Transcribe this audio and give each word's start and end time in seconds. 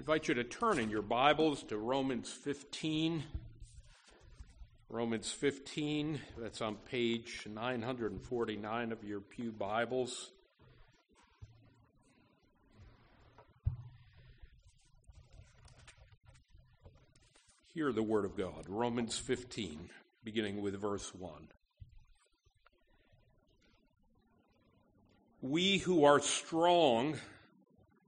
invite 0.00 0.28
you 0.28 0.34
to 0.34 0.44
turn 0.44 0.78
in 0.78 0.88
your 0.88 1.02
Bibles 1.02 1.62
to 1.62 1.76
Romans 1.76 2.32
15. 2.32 3.22
Romans 4.88 5.30
15, 5.30 6.18
that's 6.38 6.62
on 6.62 6.76
page 6.76 7.46
949 7.46 8.92
of 8.92 9.04
your 9.04 9.20
Pew 9.20 9.52
Bibles. 9.52 10.30
Hear 17.74 17.92
the 17.92 18.02
Word 18.02 18.24
of 18.24 18.38
God. 18.38 18.64
Romans 18.68 19.18
15, 19.18 19.90
beginning 20.24 20.62
with 20.62 20.80
verse 20.80 21.14
1. 21.14 21.30
We 25.42 25.76
who 25.76 26.06
are 26.06 26.20
strong 26.20 27.18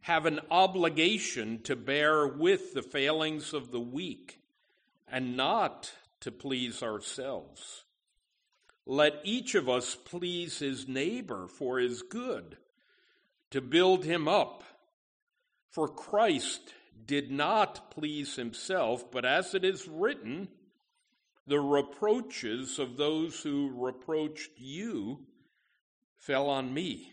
have 0.02 0.26
an 0.26 0.40
obligation 0.50 1.62
to 1.62 1.76
bear 1.76 2.26
with 2.26 2.74
the 2.74 2.82
failings 2.82 3.54
of 3.54 3.70
the 3.70 3.80
weak 3.80 4.40
and 5.08 5.36
not 5.36 5.92
to 6.20 6.32
please 6.32 6.82
ourselves. 6.82 7.84
Let 8.84 9.20
each 9.22 9.54
of 9.54 9.68
us 9.68 9.94
please 9.94 10.58
his 10.58 10.88
neighbor 10.88 11.46
for 11.46 11.78
his 11.78 12.02
good, 12.02 12.56
to 13.50 13.60
build 13.60 14.04
him 14.04 14.26
up. 14.26 14.64
For 15.70 15.86
Christ 15.86 16.74
did 17.06 17.30
not 17.30 17.92
please 17.92 18.34
himself, 18.34 19.08
but 19.10 19.24
as 19.24 19.54
it 19.54 19.64
is 19.64 19.86
written, 19.86 20.48
the 21.46 21.60
reproaches 21.60 22.80
of 22.80 22.96
those 22.96 23.40
who 23.40 23.70
reproached 23.74 24.50
you 24.56 25.20
fell 26.16 26.48
on 26.48 26.74
me. 26.74 27.11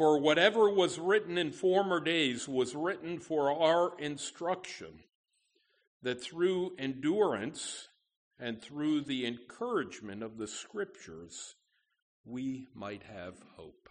For 0.00 0.18
whatever 0.18 0.70
was 0.70 0.98
written 0.98 1.36
in 1.36 1.52
former 1.52 2.00
days 2.00 2.48
was 2.48 2.74
written 2.74 3.18
for 3.18 3.52
our 3.52 3.92
instruction, 3.98 5.00
that 6.00 6.22
through 6.22 6.72
endurance 6.78 7.88
and 8.38 8.62
through 8.62 9.02
the 9.02 9.26
encouragement 9.26 10.22
of 10.22 10.38
the 10.38 10.46
Scriptures 10.46 11.54
we 12.24 12.66
might 12.74 13.02
have 13.14 13.34
hope. 13.56 13.90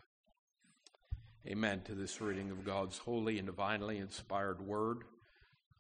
Amen 1.45 1.81
to 1.81 1.94
this 1.94 2.20
reading 2.20 2.50
of 2.50 2.66
God's 2.66 2.98
holy 2.98 3.38
and 3.38 3.45
divinely 3.45 4.00
inspired 4.00 4.66
word. 4.66 5.03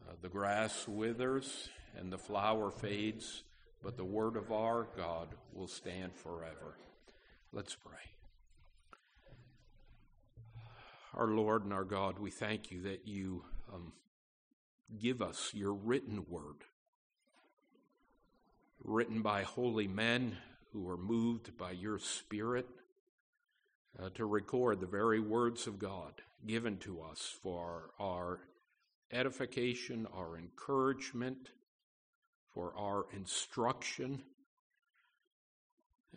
Uh, 0.07 0.13
the 0.21 0.29
grass 0.29 0.87
withers 0.87 1.69
and 1.97 2.13
the 2.13 2.19
flower 2.19 2.69
fades, 2.69 3.41
but 3.81 3.97
the 3.97 4.05
word 4.05 4.35
of 4.35 4.51
our 4.51 4.89
God 4.95 5.29
will 5.53 5.67
stand 5.67 6.13
forever. 6.13 6.77
Let's 7.51 7.73
pray. 7.73 8.18
Our 11.15 11.27
Lord 11.27 11.63
and 11.63 11.73
our 11.73 11.85
God, 11.85 12.19
we 12.19 12.29
thank 12.29 12.69
you 12.69 12.83
that 12.83 13.07
you 13.07 13.43
um, 13.73 13.93
give 14.99 15.23
us 15.23 15.51
your 15.55 15.73
written 15.73 16.23
word, 16.29 16.57
written 18.83 19.23
by 19.23 19.41
holy 19.41 19.87
men 19.87 20.37
who 20.71 20.87
are 20.87 20.97
moved 20.97 21.57
by 21.57 21.71
your 21.71 21.97
Spirit 21.97 22.67
uh, 23.99 24.09
to 24.13 24.25
record 24.25 24.79
the 24.79 24.85
very 24.85 25.19
words 25.19 25.65
of 25.65 25.79
God 25.79 26.13
given 26.45 26.77
to 26.77 27.01
us 27.01 27.35
for 27.41 27.89
our 27.99 28.41
edification, 29.11 30.07
our 30.15 30.37
encouragement, 30.37 31.49
for 32.53 32.71
our 32.77 33.05
instruction 33.15 34.21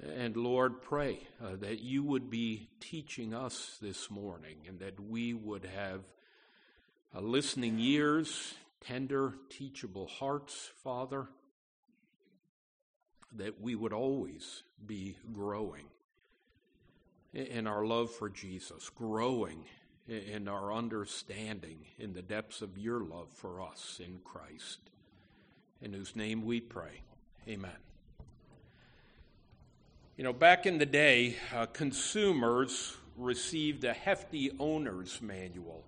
and 0.01 0.37
Lord, 0.37 0.83
pray 0.83 1.21
uh, 1.43 1.57
that 1.61 1.81
you 1.81 2.03
would 2.03 2.31
be 2.31 2.69
teaching 2.81 3.35
us 3.35 3.79
this 3.81 4.11
morning 4.11 4.57
and 4.67 4.81
that 4.81 4.99
we 4.99 5.35
would 5.35 5.65
have 5.65 6.01
uh, 7.15 7.21
listening 7.21 7.79
ears, 7.79 8.55
tender, 8.81 9.35
teachable 9.51 10.07
hearts, 10.07 10.71
Father, 10.83 11.29
that 13.35 13.61
we 13.61 13.75
would 13.75 13.93
always 13.93 14.63
be 14.85 15.17
growing 15.33 15.85
in 17.33 17.67
our 17.67 17.85
love 17.85 18.11
for 18.11 18.29
Jesus, 18.29 18.91
growing 18.91 19.65
in 20.09 20.49
our 20.49 20.73
understanding 20.73 21.79
in 21.99 22.13
the 22.13 22.23
depths 22.23 22.61
of 22.61 22.77
your 22.77 23.01
love 23.01 23.31
for 23.31 23.63
us 23.63 24.01
in 24.05 24.19
Christ, 24.25 24.91
in 25.81 25.93
whose 25.93 26.17
name 26.17 26.45
we 26.45 26.61
pray. 26.61 27.03
Amen. 27.49 27.92
You 30.15 30.25
know, 30.25 30.35
back 30.35 30.67
in 30.67 30.77
the 30.77 30.85
day, 30.85 31.37
uh, 31.55 31.65
consumers 31.65 32.95
received 33.17 33.83
a 33.85 33.95
hefty 33.95 34.51
owner's 34.61 35.23
manual 35.23 35.85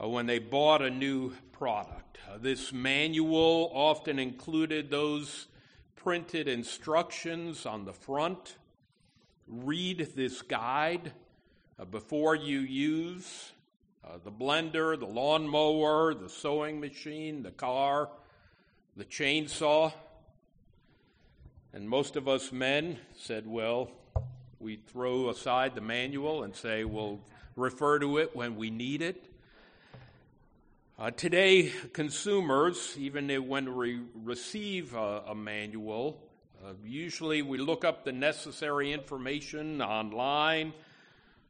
uh, 0.00 0.06
when 0.06 0.26
they 0.26 0.38
bought 0.38 0.82
a 0.82 0.90
new 0.90 1.32
product. 1.50 2.18
Uh, 2.30 2.38
this 2.38 2.72
manual 2.72 3.72
often 3.74 4.20
included 4.20 4.88
those 4.88 5.48
printed 5.96 6.46
instructions 6.46 7.66
on 7.66 7.84
the 7.84 7.92
front. 7.92 8.56
Read 9.48 10.12
this 10.14 10.40
guide 10.40 11.12
uh, 11.76 11.86
before 11.86 12.36
you 12.36 12.60
use 12.60 13.50
uh, 14.04 14.10
the 14.22 14.30
blender, 14.30 14.96
the 14.96 15.06
lawnmower, 15.06 16.14
the 16.14 16.28
sewing 16.28 16.78
machine, 16.78 17.42
the 17.42 17.50
car, 17.50 18.10
the 18.96 19.04
chainsaw. 19.04 19.92
And 21.74 21.88
most 21.88 22.14
of 22.14 22.28
us 22.28 22.52
men 22.52 22.98
said, 23.16 23.48
well, 23.48 23.90
we 24.60 24.76
throw 24.76 25.28
aside 25.28 25.74
the 25.74 25.80
manual 25.80 26.44
and 26.44 26.54
say 26.54 26.84
we'll 26.84 27.18
refer 27.56 27.98
to 27.98 28.18
it 28.18 28.36
when 28.36 28.54
we 28.54 28.70
need 28.70 29.02
it. 29.02 29.28
Uh, 30.96 31.10
today, 31.10 31.72
consumers, 31.92 32.94
even 32.96 33.28
when 33.48 33.74
we 33.74 33.98
receive 34.22 34.94
a, 34.94 35.24
a 35.26 35.34
manual, 35.34 36.22
uh, 36.64 36.74
usually 36.86 37.42
we 37.42 37.58
look 37.58 37.84
up 37.84 38.04
the 38.04 38.12
necessary 38.12 38.92
information 38.92 39.82
online 39.82 40.72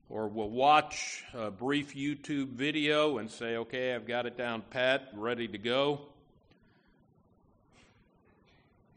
or 0.09 0.27
we'll 0.27 0.49
watch 0.49 1.23
a 1.35 1.51
brief 1.51 1.95
YouTube 1.95 2.49
video 2.49 3.19
and 3.19 3.31
say, 3.31 3.57
okay, 3.57 3.95
I've 3.95 4.07
got 4.07 4.25
it 4.25 4.39
down 4.39 4.63
pat, 4.71 5.11
ready 5.13 5.49
to 5.49 5.59
go. 5.59 6.01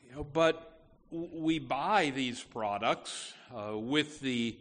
You 0.08 0.16
know, 0.16 0.24
but 0.24 0.77
we 1.12 1.60
buy 1.60 2.12
these 2.14 2.44
products 2.44 3.34
uh, 3.56 3.78
with 3.78 4.20
the 4.20 4.58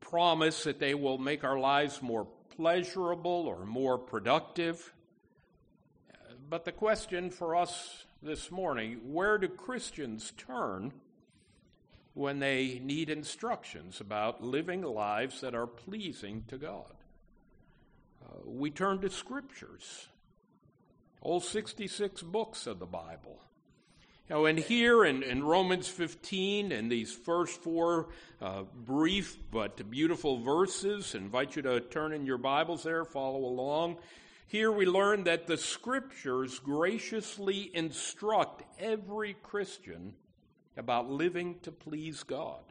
promise 0.00 0.64
that 0.64 0.78
they 0.78 0.94
will 0.94 1.18
make 1.18 1.44
our 1.44 1.58
lives 1.58 2.00
more 2.00 2.26
pleasurable 2.56 3.46
or 3.46 3.64
more 3.64 3.98
productive. 3.98 4.92
But 6.48 6.64
the 6.64 6.72
question 6.72 7.30
for 7.30 7.56
us 7.56 8.04
this 8.22 8.50
morning 8.50 9.00
where 9.12 9.38
do 9.38 9.48
Christians 9.48 10.32
turn 10.36 10.92
when 12.14 12.38
they 12.38 12.80
need 12.82 13.10
instructions 13.10 14.00
about 14.00 14.42
living 14.42 14.82
lives 14.82 15.40
that 15.40 15.54
are 15.54 15.66
pleasing 15.66 16.44
to 16.48 16.56
God? 16.56 16.94
Uh, 18.24 18.38
we 18.44 18.70
turn 18.70 19.00
to 19.00 19.10
scriptures, 19.10 20.08
all 21.20 21.40
66 21.40 22.22
books 22.22 22.66
of 22.66 22.78
the 22.78 22.86
Bible. 22.86 23.40
Now, 24.30 24.44
in 24.44 24.58
here 24.58 25.06
in, 25.06 25.22
in 25.22 25.42
Romans 25.42 25.88
15 25.88 26.70
and 26.70 26.92
these 26.92 27.10
first 27.10 27.62
four 27.62 28.10
uh, 28.42 28.64
brief 28.84 29.38
but 29.50 29.90
beautiful 29.90 30.42
verses, 30.42 31.14
I 31.14 31.18
invite 31.18 31.56
you 31.56 31.62
to 31.62 31.80
turn 31.80 32.12
in 32.12 32.26
your 32.26 32.36
Bibles 32.36 32.82
there, 32.82 33.06
follow 33.06 33.38
along. 33.38 33.96
Here 34.46 34.70
we 34.70 34.84
learn 34.84 35.24
that 35.24 35.46
the 35.46 35.56
scriptures 35.56 36.58
graciously 36.58 37.70
instruct 37.72 38.64
every 38.78 39.32
Christian 39.42 40.12
about 40.76 41.08
living 41.08 41.60
to 41.62 41.72
please 41.72 42.22
God. 42.22 42.64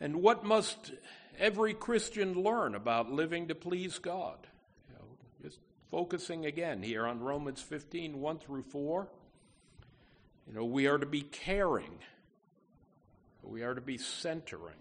And 0.00 0.22
what 0.22 0.44
must 0.44 0.92
every 1.40 1.74
Christian 1.74 2.34
learn 2.34 2.76
about 2.76 3.10
living 3.10 3.48
to 3.48 3.56
please 3.56 3.98
God? 3.98 4.46
You 4.88 4.94
know, 4.94 5.04
just 5.42 5.58
focusing 5.90 6.46
again 6.46 6.84
here 6.84 7.04
on 7.04 7.18
Romans 7.18 7.60
15, 7.60 8.20
1 8.20 8.38
through 8.38 8.62
4. 8.62 9.08
You 10.46 10.54
know, 10.54 10.64
we 10.64 10.86
are 10.86 10.98
to 10.98 11.06
be 11.06 11.22
caring. 11.22 11.98
We 13.42 13.62
are 13.62 13.74
to 13.74 13.80
be 13.80 13.98
centering. 13.98 14.74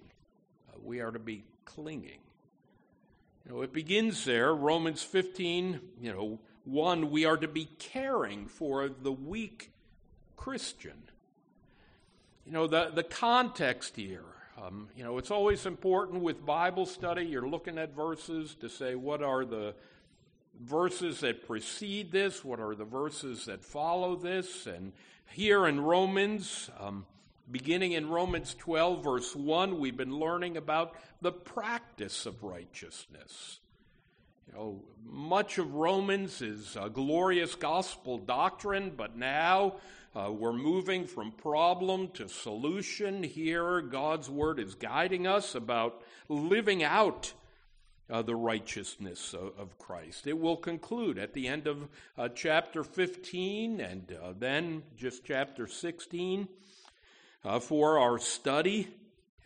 Uh, 0.69 0.77
we 0.83 1.01
are 1.01 1.11
to 1.11 1.19
be 1.19 1.43
clinging. 1.65 2.19
You 3.45 3.51
know, 3.53 3.61
it 3.61 3.73
begins 3.73 4.23
there, 4.25 4.53
Romans 4.55 5.03
15, 5.03 5.79
you 6.01 6.13
know, 6.13 6.39
1, 6.65 7.11
we 7.11 7.25
are 7.25 7.35
to 7.35 7.47
be 7.47 7.65
caring 7.77 8.47
for 8.47 8.87
the 8.87 9.11
weak 9.11 9.71
Christian. 10.37 11.03
You 12.45 12.53
know, 12.53 12.67
the, 12.67 12.91
the 12.93 13.03
context 13.03 13.97
here, 13.97 14.23
um, 14.61 14.87
you 14.95 15.03
know, 15.03 15.17
it's 15.17 15.31
always 15.31 15.65
important 15.65 16.21
with 16.21 16.45
Bible 16.45 16.85
study, 16.85 17.25
you're 17.25 17.47
looking 17.47 17.77
at 17.77 17.93
verses 17.93 18.55
to 18.61 18.69
say 18.69 18.95
what 18.95 19.21
are 19.21 19.43
the 19.43 19.73
verses 20.61 21.21
that 21.21 21.47
precede 21.47 22.11
this, 22.11 22.43
what 22.43 22.59
are 22.59 22.75
the 22.75 22.85
verses 22.85 23.45
that 23.45 23.63
follow 23.63 24.15
this, 24.15 24.67
and 24.67 24.93
here 25.31 25.65
in 25.65 25.79
Romans, 25.79 26.69
um, 26.79 27.05
beginning 27.49 27.93
in 27.93 28.09
Romans 28.09 28.55
12, 28.59 29.03
verse 29.03 29.35
1, 29.35 29.79
we've 29.79 29.97
been 29.97 30.17
learning 30.17 30.57
about 30.57 30.95
the 31.21 31.31
practice 31.31 32.25
of 32.25 32.43
righteousness. 32.43 33.59
You 34.47 34.53
know, 34.53 34.83
much 35.03 35.57
of 35.57 35.73
Romans 35.73 36.41
is 36.41 36.77
a 36.79 36.89
glorious 36.89 37.55
gospel 37.55 38.19
doctrine, 38.19 38.93
but 38.95 39.17
now 39.17 39.77
uh, 40.15 40.31
we're 40.31 40.53
moving 40.53 41.07
from 41.07 41.31
problem 41.31 42.09
to 42.09 42.29
solution. 42.29 43.23
Here, 43.23 43.81
God's 43.81 44.29
word 44.29 44.59
is 44.59 44.75
guiding 44.75 45.25
us 45.25 45.55
about 45.55 46.03
living 46.29 46.83
out 46.83 47.33
uh, 48.09 48.21
the 48.21 48.35
righteousness 48.35 49.33
of, 49.33 49.53
of, 49.57 49.77
Christ. 49.79 50.27
It 50.27 50.37
will 50.37 50.57
conclude 50.57 51.17
at 51.17 51.33
the 51.33 51.47
end 51.47 51.67
of 51.67 51.87
uh, 52.17 52.29
chapter 52.29 52.83
15 52.83 53.79
and 53.79 54.11
uh, 54.21 54.33
then 54.37 54.83
just 54.97 55.23
chapter 55.23 55.67
16 55.67 56.47
uh, 57.45 57.59
for 57.59 57.99
our 57.99 58.19
study. 58.19 58.87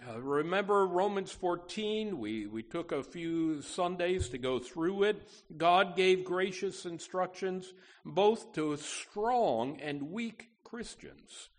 Uh, 0.08 0.20
remember 0.20 0.86
Romans 0.86 1.32
14? 1.32 2.20
We, 2.20 2.48
we 2.48 2.64
took 2.64 2.92
a 2.92 3.04
few 3.04 3.62
Sundays 3.62 4.30
to 4.30 4.38
go 4.38 4.60
through 4.60 5.04
it. 5.04 5.28
God 5.56 5.96
gave 5.96 6.24
gracious 6.24 6.86
instructions 6.86 7.74
both 8.06 8.54
to 8.54 8.78
strong 8.78 9.80
and 9.82 10.12
weak 10.12 10.50
Christians. 10.64 11.50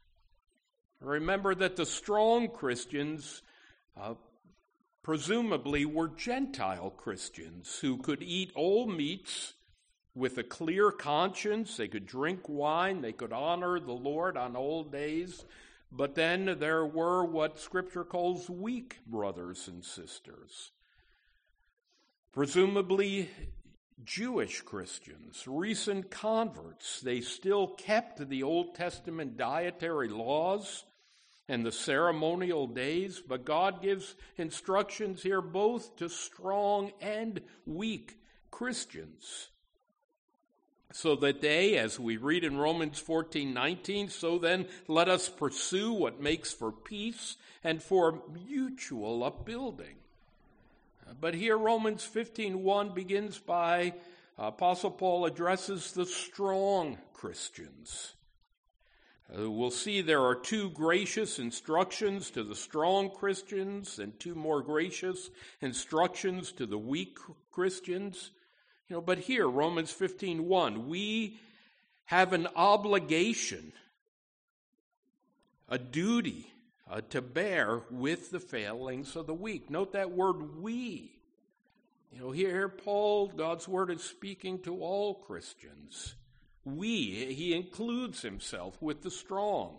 Remember 1.00 1.54
that 1.54 1.76
the 1.76 1.86
strong 1.86 2.48
Christians 2.48 3.42
uh, 3.96 4.14
presumably 5.08 5.86
were 5.86 6.08
Gentile 6.08 6.90
Christians 6.90 7.78
who 7.80 7.96
could 7.96 8.22
eat 8.22 8.52
all 8.54 8.86
meats 8.86 9.54
with 10.14 10.36
a 10.36 10.42
clear 10.42 10.90
conscience. 10.90 11.78
They 11.78 11.88
could 11.88 12.04
drink 12.04 12.46
wine. 12.46 13.00
They 13.00 13.14
could 13.14 13.32
honor 13.32 13.80
the 13.80 13.94
Lord 13.94 14.36
on 14.36 14.54
old 14.54 14.92
days. 14.92 15.46
But 15.90 16.14
then 16.14 16.58
there 16.58 16.84
were 16.84 17.24
what 17.24 17.58
Scripture 17.58 18.04
calls 18.04 18.50
weak 18.50 18.98
brothers 19.06 19.66
and 19.66 19.82
sisters. 19.82 20.72
Presumably 22.34 23.30
Jewish 24.04 24.60
Christians, 24.60 25.44
recent 25.46 26.10
converts, 26.10 27.00
they 27.00 27.22
still 27.22 27.68
kept 27.68 28.28
the 28.28 28.42
Old 28.42 28.74
Testament 28.74 29.38
dietary 29.38 30.10
laws 30.10 30.84
and 31.48 31.64
the 31.64 31.72
ceremonial 31.72 32.66
days, 32.66 33.22
but 33.26 33.44
God 33.44 33.82
gives 33.82 34.14
instructions 34.36 35.22
here 35.22 35.40
both 35.40 35.96
to 35.96 36.08
strong 36.08 36.92
and 37.00 37.40
weak 37.66 38.18
Christians. 38.50 39.48
So 40.92 41.16
that 41.16 41.40
they, 41.40 41.76
as 41.76 42.00
we 42.00 42.16
read 42.16 42.44
in 42.44 42.56
Romans 42.56 42.98
14 42.98 43.52
19, 43.52 44.08
so 44.08 44.38
then 44.38 44.66
let 44.86 45.08
us 45.08 45.28
pursue 45.28 45.92
what 45.92 46.20
makes 46.20 46.52
for 46.52 46.72
peace 46.72 47.36
and 47.62 47.82
for 47.82 48.22
mutual 48.32 49.22
upbuilding. 49.22 49.96
But 51.20 51.34
here 51.34 51.56
Romans 51.56 52.04
15:1 52.04 52.94
begins 52.94 53.38
by 53.38 53.94
Apostle 54.38 54.90
Paul 54.90 55.26
addresses 55.26 55.92
the 55.92 56.06
strong 56.06 56.98
Christians. 57.12 58.14
Uh, 59.30 59.50
we'll 59.50 59.70
see 59.70 60.00
there 60.00 60.24
are 60.24 60.34
two 60.34 60.70
gracious 60.70 61.38
instructions 61.38 62.30
to 62.30 62.42
the 62.42 62.54
strong 62.54 63.10
Christians 63.10 63.98
and 63.98 64.18
two 64.18 64.34
more 64.34 64.62
gracious 64.62 65.28
instructions 65.60 66.50
to 66.52 66.64
the 66.64 66.78
weak 66.78 67.18
Christians. 67.50 68.30
You 68.88 68.96
know, 68.96 69.02
but 69.02 69.18
here 69.18 69.46
Romans 69.46 69.92
15:1, 69.92 70.86
we 70.86 71.38
have 72.06 72.32
an 72.32 72.46
obligation, 72.56 73.74
a 75.68 75.78
duty 75.78 76.50
uh, 76.90 77.02
to 77.10 77.20
bear 77.20 77.82
with 77.90 78.30
the 78.30 78.40
failings 78.40 79.14
of 79.14 79.26
the 79.26 79.34
weak. 79.34 79.68
Note 79.68 79.92
that 79.92 80.10
word 80.10 80.62
we. 80.62 81.20
You 82.10 82.20
know, 82.20 82.30
here 82.30 82.70
Paul, 82.70 83.28
God's 83.28 83.68
word 83.68 83.90
is 83.90 84.02
speaking 84.02 84.62
to 84.62 84.80
all 84.80 85.16
Christians. 85.16 86.14
We, 86.76 87.32
he 87.34 87.54
includes 87.54 88.22
himself 88.22 88.80
with 88.80 89.02
the 89.02 89.10
strong. 89.10 89.78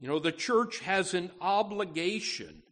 You 0.00 0.08
know, 0.08 0.18
the 0.18 0.32
church 0.32 0.80
has 0.80 1.14
an 1.14 1.30
obligation. 1.40 2.62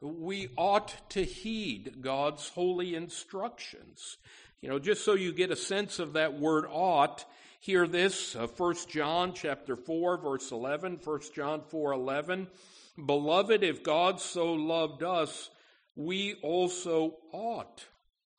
We 0.00 0.48
ought 0.56 0.94
to 1.10 1.24
heed 1.24 2.02
God's 2.02 2.48
holy 2.48 2.94
instructions. 2.94 4.18
You 4.60 4.68
know, 4.68 4.78
just 4.78 5.04
so 5.04 5.14
you 5.14 5.32
get 5.32 5.50
a 5.50 5.56
sense 5.56 5.98
of 5.98 6.14
that 6.14 6.38
word 6.38 6.66
ought, 6.68 7.24
Hear 7.62 7.86
this, 7.86 8.34
uh, 8.34 8.48
1 8.48 8.74
John 8.88 9.34
chapter 9.34 9.76
4 9.76 10.16
verse 10.18 10.50
11, 10.50 10.98
1 11.04 11.20
John 11.32 11.62
4 11.68 11.92
11. 11.92 12.48
Beloved, 13.06 13.62
if 13.62 13.84
God 13.84 14.20
so 14.20 14.54
loved 14.54 15.04
us, 15.04 15.48
we 15.94 16.34
also 16.42 17.18
ought 17.30 17.86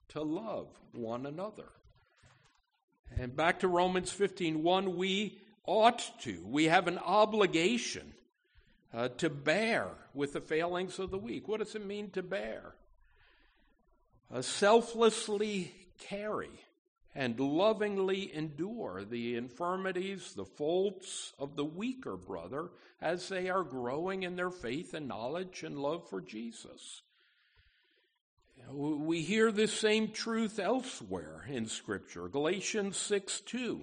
to 0.09 0.21
love 0.21 0.67
one 0.91 1.25
another. 1.25 1.69
And 3.19 3.35
back 3.35 3.59
to 3.59 3.67
Romans 3.67 4.11
15 4.11 4.63
1, 4.63 4.95
we 4.95 5.39
ought 5.65 6.11
to. 6.21 6.43
We 6.45 6.65
have 6.65 6.87
an 6.87 6.97
obligation 6.97 8.13
uh, 8.93 9.09
to 9.09 9.29
bear 9.29 9.89
with 10.13 10.33
the 10.33 10.41
failings 10.41 10.99
of 10.99 11.11
the 11.11 11.17
weak. 11.17 11.47
What 11.47 11.59
does 11.59 11.75
it 11.75 11.85
mean 11.85 12.09
to 12.11 12.23
bear? 12.23 12.75
Uh, 14.31 14.41
selflessly 14.41 15.73
carry 15.99 16.49
and 17.15 17.39
lovingly 17.39 18.33
endure 18.35 19.03
the 19.05 19.35
infirmities, 19.35 20.33
the 20.33 20.45
faults 20.45 21.33
of 21.37 21.55
the 21.55 21.65
weaker 21.65 22.17
brother 22.17 22.71
as 23.01 23.29
they 23.29 23.49
are 23.49 23.63
growing 23.63 24.23
in 24.23 24.35
their 24.35 24.49
faith 24.49 24.93
and 24.93 25.07
knowledge 25.07 25.63
and 25.63 25.77
love 25.77 26.09
for 26.09 26.21
Jesus. 26.21 27.03
We 28.71 29.21
hear 29.21 29.51
this 29.51 29.73
same 29.73 30.11
truth 30.11 30.59
elsewhere 30.59 31.45
in 31.47 31.67
Scripture. 31.67 32.27
Galatians 32.27 32.97
6 32.97 33.41
2. 33.41 33.81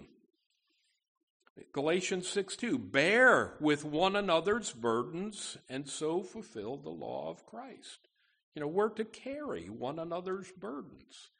Galatians 1.72 2.28
6 2.28 2.56
2. 2.56 2.78
Bear 2.78 3.54
with 3.60 3.84
one 3.84 4.16
another's 4.16 4.72
burdens 4.72 5.58
and 5.68 5.88
so 5.88 6.22
fulfill 6.22 6.76
the 6.76 6.90
law 6.90 7.30
of 7.30 7.46
Christ. 7.46 8.08
You 8.54 8.62
know, 8.62 8.68
we're 8.68 8.88
to 8.90 9.04
carry 9.04 9.66
one 9.68 9.98
another's 9.98 10.50
burdens. 10.52 11.30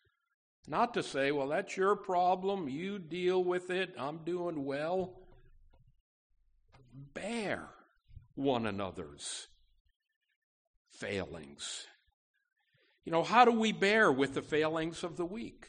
Not 0.69 0.95
to 0.95 1.03
say, 1.03 1.33
well, 1.33 1.49
that's 1.49 1.77
your 1.77 1.97
problem, 1.97 2.69
you 2.69 2.99
deal 2.99 3.43
with 3.43 3.71
it, 3.71 3.95
I'm 3.99 4.19
doing 4.19 4.65
well. 4.65 5.15
Bear 7.15 7.69
one 8.35 8.67
another's 8.67 9.49
failings. 10.93 11.87
You 13.05 13.13
know, 13.13 13.23
how 13.23 13.45
do 13.45 13.53
we 13.53 13.73
bear 13.73 14.13
with 14.13 14.35
the 14.35 14.43
failings 14.43 15.03
of 15.03 15.17
the 15.17 15.25
weak? 15.25 15.69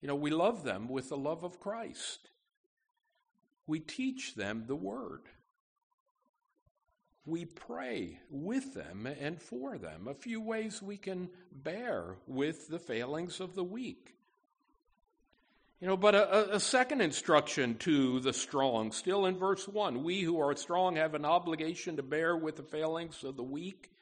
You 0.00 0.08
know, 0.08 0.14
we 0.14 0.30
love 0.30 0.64
them 0.64 0.88
with 0.88 1.08
the 1.08 1.16
love 1.16 1.42
of 1.44 1.60
Christ. 1.60 2.30
We 3.66 3.80
teach 3.80 4.34
them 4.34 4.64
the 4.66 4.76
word. 4.76 5.22
We 7.26 7.44
pray 7.44 8.20
with 8.30 8.72
them 8.74 9.06
and 9.06 9.40
for 9.40 9.76
them. 9.76 10.08
A 10.08 10.14
few 10.14 10.40
ways 10.40 10.80
we 10.80 10.96
can 10.96 11.28
bear 11.52 12.16
with 12.26 12.68
the 12.68 12.78
failings 12.78 13.40
of 13.40 13.54
the 13.54 13.64
weak. 13.64 14.14
You 15.80 15.86
know, 15.86 15.96
but 15.96 16.14
a, 16.14 16.56
a, 16.56 16.60
second 16.60 17.02
instruction 17.02 17.76
to 17.78 18.18
the 18.18 18.32
strong, 18.32 18.90
still 18.90 19.26
in 19.26 19.36
verse 19.36 19.68
1 19.68 20.02
we 20.02 20.22
who 20.22 20.40
are 20.40 20.56
strong 20.56 20.96
have 20.96 21.14
an 21.14 21.24
obligation 21.24 21.96
to 21.96 22.02
bear 22.02 22.36
with 22.36 22.56
the 22.56 22.64
failings 22.64 23.22
of 23.22 23.36
the 23.36 23.44
weak. 23.44 23.92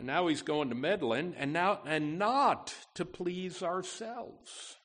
And 0.00 0.06
now 0.06 0.28
he's 0.28 0.40
going 0.40 0.70
to 0.70 0.74
meddling, 0.74 1.34
and 1.36 1.52
now 1.52 1.80
and 1.84 2.18
not 2.18 2.74
to 2.94 3.04
please 3.04 3.62
ourselves. 3.62 4.78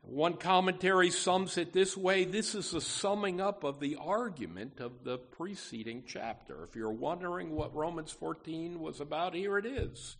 One 0.00 0.38
commentary 0.38 1.10
sums 1.10 1.58
it 1.58 1.74
this 1.74 1.98
way 1.98 2.24
this 2.24 2.54
is 2.54 2.70
the 2.70 2.80
summing 2.80 3.42
up 3.42 3.62
of 3.62 3.78
the 3.78 3.98
argument 4.00 4.80
of 4.80 5.04
the 5.04 5.18
preceding 5.18 6.04
chapter. 6.06 6.64
If 6.64 6.74
you're 6.74 6.90
wondering 6.90 7.54
what 7.54 7.76
Romans 7.76 8.10
14 8.10 8.80
was 8.80 9.02
about, 9.02 9.34
here 9.34 9.58
it 9.58 9.66
is. 9.66 10.16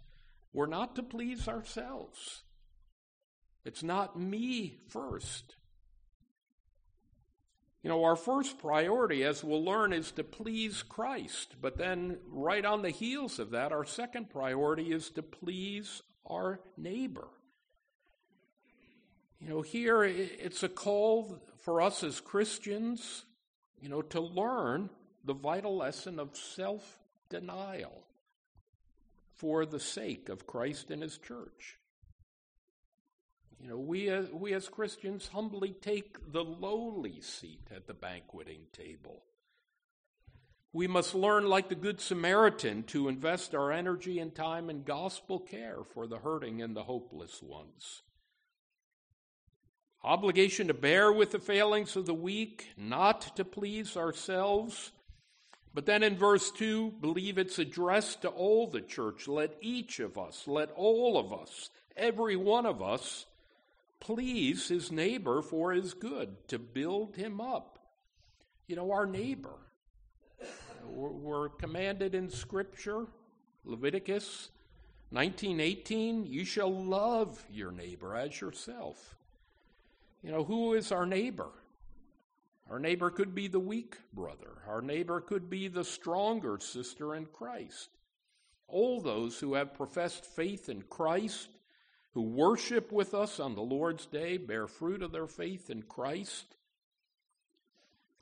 We're 0.52 0.66
not 0.66 0.96
to 0.96 1.02
please 1.02 1.48
ourselves. 1.48 2.42
It's 3.64 3.82
not 3.82 4.20
me 4.20 4.76
first. 4.88 5.54
You 7.82 7.88
know, 7.88 8.04
our 8.04 8.16
first 8.16 8.58
priority, 8.58 9.24
as 9.24 9.42
we'll 9.42 9.64
learn, 9.64 9.94
is 9.94 10.12
to 10.12 10.24
please 10.24 10.82
Christ. 10.82 11.56
But 11.62 11.78
then, 11.78 12.18
right 12.28 12.64
on 12.64 12.82
the 12.82 12.90
heels 12.90 13.38
of 13.38 13.50
that, 13.50 13.72
our 13.72 13.86
second 13.86 14.28
priority 14.28 14.92
is 14.92 15.08
to 15.10 15.22
please 15.22 16.02
our 16.26 16.60
neighbor. 16.76 17.28
You 19.40 19.48
know, 19.48 19.62
here 19.62 20.04
it's 20.04 20.62
a 20.62 20.68
call 20.68 21.40
for 21.64 21.80
us 21.80 22.04
as 22.04 22.20
Christians, 22.20 23.24
you 23.80 23.88
know, 23.88 24.02
to 24.02 24.20
learn 24.20 24.90
the 25.24 25.32
vital 25.32 25.78
lesson 25.78 26.18
of 26.18 26.36
self 26.36 26.98
denial 27.30 28.04
for 29.36 29.64
the 29.64 29.80
sake 29.80 30.28
of 30.28 30.46
Christ 30.46 30.90
and 30.90 31.02
His 31.02 31.16
church. 31.16 31.79
You 33.62 33.68
know, 33.68 33.78
we, 33.78 34.08
uh, 34.08 34.22
we 34.32 34.54
as 34.54 34.68
Christians 34.68 35.28
humbly 35.28 35.74
take 35.82 36.32
the 36.32 36.42
lowly 36.42 37.20
seat 37.20 37.68
at 37.74 37.86
the 37.86 37.94
banqueting 37.94 38.62
table. 38.72 39.22
We 40.72 40.86
must 40.86 41.14
learn, 41.14 41.46
like 41.46 41.68
the 41.68 41.74
Good 41.74 42.00
Samaritan, 42.00 42.84
to 42.84 43.08
invest 43.08 43.54
our 43.54 43.70
energy 43.70 44.18
and 44.18 44.34
time 44.34 44.70
in 44.70 44.84
gospel 44.84 45.40
care 45.40 45.78
for 45.92 46.06
the 46.06 46.18
hurting 46.18 46.62
and 46.62 46.74
the 46.74 46.84
hopeless 46.84 47.42
ones. 47.42 48.02
Obligation 50.02 50.68
to 50.68 50.74
bear 50.74 51.12
with 51.12 51.32
the 51.32 51.38
failings 51.38 51.96
of 51.96 52.06
the 52.06 52.14
weak, 52.14 52.68
not 52.78 53.36
to 53.36 53.44
please 53.44 53.96
ourselves. 53.96 54.92
But 55.74 55.84
then 55.84 56.02
in 56.02 56.16
verse 56.16 56.50
2, 56.52 56.94
believe 57.00 57.36
it's 57.36 57.58
addressed 57.58 58.22
to 58.22 58.28
all 58.28 58.66
the 58.66 58.80
church. 58.80 59.28
Let 59.28 59.56
each 59.60 60.00
of 60.00 60.16
us, 60.16 60.44
let 60.46 60.70
all 60.70 61.18
of 61.18 61.32
us, 61.32 61.68
every 61.96 62.36
one 62.36 62.64
of 62.64 62.80
us, 62.80 63.26
please 64.00 64.68
his 64.68 64.90
neighbor 64.90 65.42
for 65.42 65.72
his 65.72 65.94
good, 65.94 66.48
to 66.48 66.58
build 66.58 67.16
him 67.16 67.40
up. 67.40 67.78
You 68.66 68.76
know, 68.76 68.90
our 68.90 69.06
neighbor. 69.06 69.56
We're 70.84 71.50
commanded 71.50 72.14
in 72.14 72.30
Scripture, 72.30 73.06
Leviticus 73.64 74.50
19:18, 75.12 76.24
you 76.24 76.44
shall 76.44 76.72
love 76.72 77.44
your 77.50 77.72
neighbor 77.72 78.14
as 78.14 78.40
yourself. 78.40 79.16
You 80.22 80.30
know, 80.30 80.44
who 80.44 80.74
is 80.74 80.92
our 80.92 81.06
neighbor? 81.06 81.50
Our 82.68 82.78
neighbor 82.78 83.10
could 83.10 83.34
be 83.34 83.48
the 83.48 83.58
weak 83.58 83.96
brother. 84.12 84.62
Our 84.68 84.80
neighbor 84.80 85.20
could 85.20 85.50
be 85.50 85.66
the 85.66 85.84
stronger 85.84 86.58
sister 86.60 87.16
in 87.16 87.26
Christ. 87.26 87.90
All 88.68 89.00
those 89.00 89.40
who 89.40 89.54
have 89.54 89.74
professed 89.74 90.24
faith 90.24 90.68
in 90.68 90.82
Christ 90.82 91.48
who 92.14 92.22
worship 92.22 92.90
with 92.90 93.14
us 93.14 93.38
on 93.38 93.54
the 93.54 93.62
Lord's 93.62 94.06
day 94.06 94.36
bear 94.36 94.66
fruit 94.66 95.02
of 95.02 95.12
their 95.12 95.26
faith 95.26 95.70
in 95.70 95.82
Christ. 95.82 96.56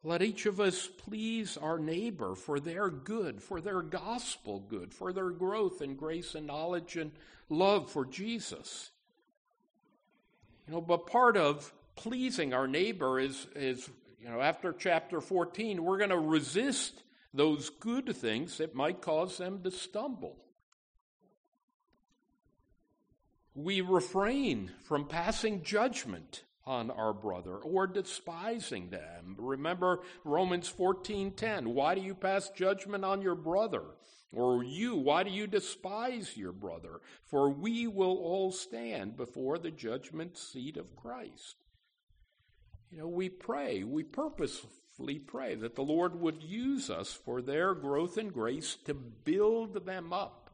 Let 0.04 0.22
each 0.22 0.46
of 0.46 0.60
us 0.60 0.86
please 0.86 1.56
our 1.56 1.78
neighbor 1.78 2.34
for 2.34 2.60
their 2.60 2.88
good, 2.88 3.42
for 3.42 3.60
their 3.60 3.82
gospel 3.82 4.60
good, 4.60 4.94
for 4.94 5.12
their 5.12 5.30
growth 5.30 5.82
in 5.82 5.96
grace 5.96 6.34
and 6.34 6.46
knowledge 6.46 6.96
and 6.96 7.10
love 7.48 7.90
for 7.90 8.04
Jesus. 8.04 8.90
You 10.66 10.74
know, 10.74 10.80
but 10.80 11.06
part 11.06 11.36
of 11.36 11.72
pleasing 11.96 12.54
our 12.54 12.68
neighbor 12.68 13.18
is, 13.18 13.46
is 13.56 13.90
you 14.20 14.28
know, 14.28 14.40
after 14.40 14.72
chapter 14.72 15.20
14, 15.20 15.82
we're 15.82 15.98
going 15.98 16.10
to 16.10 16.18
resist 16.18 17.02
those 17.34 17.70
good 17.70 18.14
things 18.16 18.58
that 18.58 18.74
might 18.74 19.00
cause 19.00 19.38
them 19.38 19.62
to 19.62 19.70
stumble. 19.70 20.36
We 23.58 23.80
refrain 23.80 24.70
from 24.84 25.04
passing 25.04 25.64
judgment 25.64 26.44
on 26.64 26.92
our 26.92 27.12
brother 27.12 27.56
or 27.56 27.88
despising 27.88 28.90
them. 28.90 29.34
Remember 29.36 30.00
Romans 30.22 30.68
14:10, 30.68 31.74
why 31.74 31.96
do 31.96 32.00
you 32.00 32.14
pass 32.14 32.50
judgment 32.50 33.04
on 33.04 33.20
your 33.20 33.34
brother? 33.34 33.82
Or 34.30 34.62
you, 34.62 34.94
why 34.94 35.24
do 35.24 35.30
you 35.30 35.48
despise 35.48 36.36
your 36.36 36.52
brother? 36.52 37.00
For 37.24 37.50
we 37.50 37.88
will 37.88 38.18
all 38.18 38.52
stand 38.52 39.16
before 39.16 39.58
the 39.58 39.72
judgment 39.72 40.36
seat 40.36 40.76
of 40.76 40.94
Christ. 40.94 41.56
You 42.90 42.98
know, 42.98 43.08
we 43.08 43.28
pray, 43.28 43.82
we 43.82 44.04
purposefully 44.04 45.18
pray 45.18 45.56
that 45.56 45.74
the 45.74 45.82
Lord 45.82 46.20
would 46.20 46.42
use 46.44 46.90
us 46.90 47.12
for 47.12 47.42
their 47.42 47.74
growth 47.74 48.18
and 48.18 48.32
grace 48.32 48.76
to 48.84 48.94
build 48.94 49.84
them 49.84 50.12
up 50.12 50.47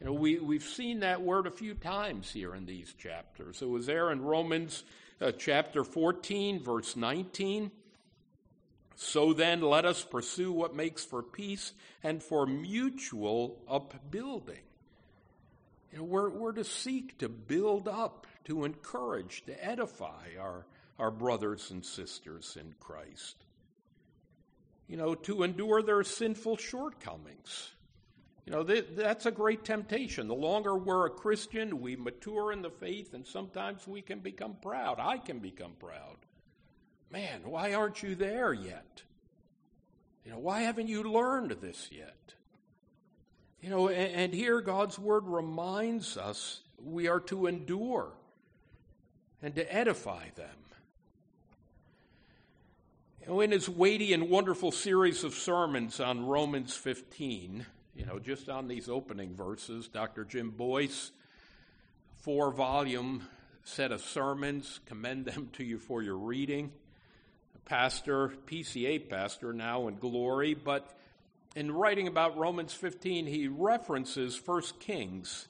you 0.00 0.06
know, 0.06 0.12
we, 0.12 0.38
we've 0.38 0.62
seen 0.62 1.00
that 1.00 1.22
word 1.22 1.46
a 1.46 1.50
few 1.50 1.74
times 1.74 2.30
here 2.30 2.54
in 2.54 2.66
these 2.66 2.92
chapters. 2.94 3.62
It 3.62 3.68
was 3.68 3.86
there 3.86 4.12
in 4.12 4.22
Romans 4.22 4.84
uh, 5.20 5.32
chapter 5.32 5.82
14, 5.82 6.62
verse 6.62 6.94
19. 6.94 7.72
So 8.94 9.32
then, 9.32 9.60
let 9.60 9.84
us 9.84 10.04
pursue 10.04 10.52
what 10.52 10.74
makes 10.74 11.04
for 11.04 11.22
peace 11.22 11.72
and 12.02 12.22
for 12.22 12.46
mutual 12.46 13.60
upbuilding. 13.68 14.62
You 15.92 15.98
know, 15.98 16.04
we're, 16.04 16.30
we're 16.30 16.52
to 16.52 16.64
seek 16.64 17.18
to 17.18 17.28
build 17.28 17.88
up, 17.88 18.26
to 18.44 18.64
encourage, 18.64 19.44
to 19.46 19.64
edify 19.64 20.30
our, 20.38 20.66
our 20.98 21.10
brothers 21.10 21.70
and 21.70 21.84
sisters 21.84 22.56
in 22.60 22.74
Christ. 22.78 23.36
You 24.86 24.96
know, 24.96 25.14
to 25.14 25.42
endure 25.42 25.82
their 25.82 26.02
sinful 26.02 26.56
shortcomings 26.56 27.70
you 28.48 28.54
know, 28.54 28.62
that's 28.62 29.26
a 29.26 29.30
great 29.30 29.62
temptation. 29.62 30.26
The 30.26 30.34
longer 30.34 30.74
we're 30.74 31.04
a 31.04 31.10
Christian, 31.10 31.82
we 31.82 31.96
mature 31.96 32.50
in 32.50 32.62
the 32.62 32.70
faith, 32.70 33.12
and 33.12 33.26
sometimes 33.26 33.86
we 33.86 34.00
can 34.00 34.20
become 34.20 34.56
proud. 34.62 34.98
I 34.98 35.18
can 35.18 35.38
become 35.38 35.72
proud. 35.78 36.16
Man, 37.12 37.42
why 37.44 37.74
aren't 37.74 38.02
you 38.02 38.14
there 38.14 38.54
yet? 38.54 39.02
You 40.24 40.30
know, 40.30 40.38
why 40.38 40.62
haven't 40.62 40.88
you 40.88 41.02
learned 41.02 41.56
this 41.60 41.90
yet? 41.92 42.32
You 43.60 43.68
know, 43.68 43.88
and, 43.88 44.14
and 44.14 44.32
here 44.32 44.62
God's 44.62 44.98
word 44.98 45.24
reminds 45.26 46.16
us 46.16 46.62
we 46.82 47.06
are 47.06 47.20
to 47.20 47.48
endure 47.48 48.12
and 49.42 49.54
to 49.56 49.74
edify 49.74 50.24
them. 50.36 50.56
You 53.20 53.26
know, 53.26 53.40
in 53.42 53.50
his 53.50 53.68
weighty 53.68 54.14
and 54.14 54.30
wonderful 54.30 54.72
series 54.72 55.22
of 55.22 55.34
sermons 55.34 56.00
on 56.00 56.24
Romans 56.24 56.74
15, 56.74 57.66
you 57.98 58.06
know, 58.06 58.20
just 58.20 58.48
on 58.48 58.68
these 58.68 58.88
opening 58.88 59.34
verses, 59.34 59.88
Dr. 59.88 60.24
Jim 60.24 60.50
Boice, 60.50 61.10
four 62.18 62.52
volume 62.52 63.26
set 63.64 63.90
of 63.90 64.00
sermons, 64.00 64.78
commend 64.86 65.24
them 65.24 65.50
to 65.54 65.64
you 65.64 65.78
for 65.78 66.00
your 66.00 66.16
reading. 66.16 66.70
Pastor, 67.64 68.32
PCA 68.46 69.08
pastor 69.10 69.52
now 69.52 69.88
in 69.88 69.96
glory, 69.98 70.54
but 70.54 70.96
in 71.56 71.72
writing 71.72 72.06
about 72.06 72.38
Romans 72.38 72.72
15, 72.72 73.26
he 73.26 73.48
references 73.48 74.40
1 74.42 74.62
Kings 74.78 75.48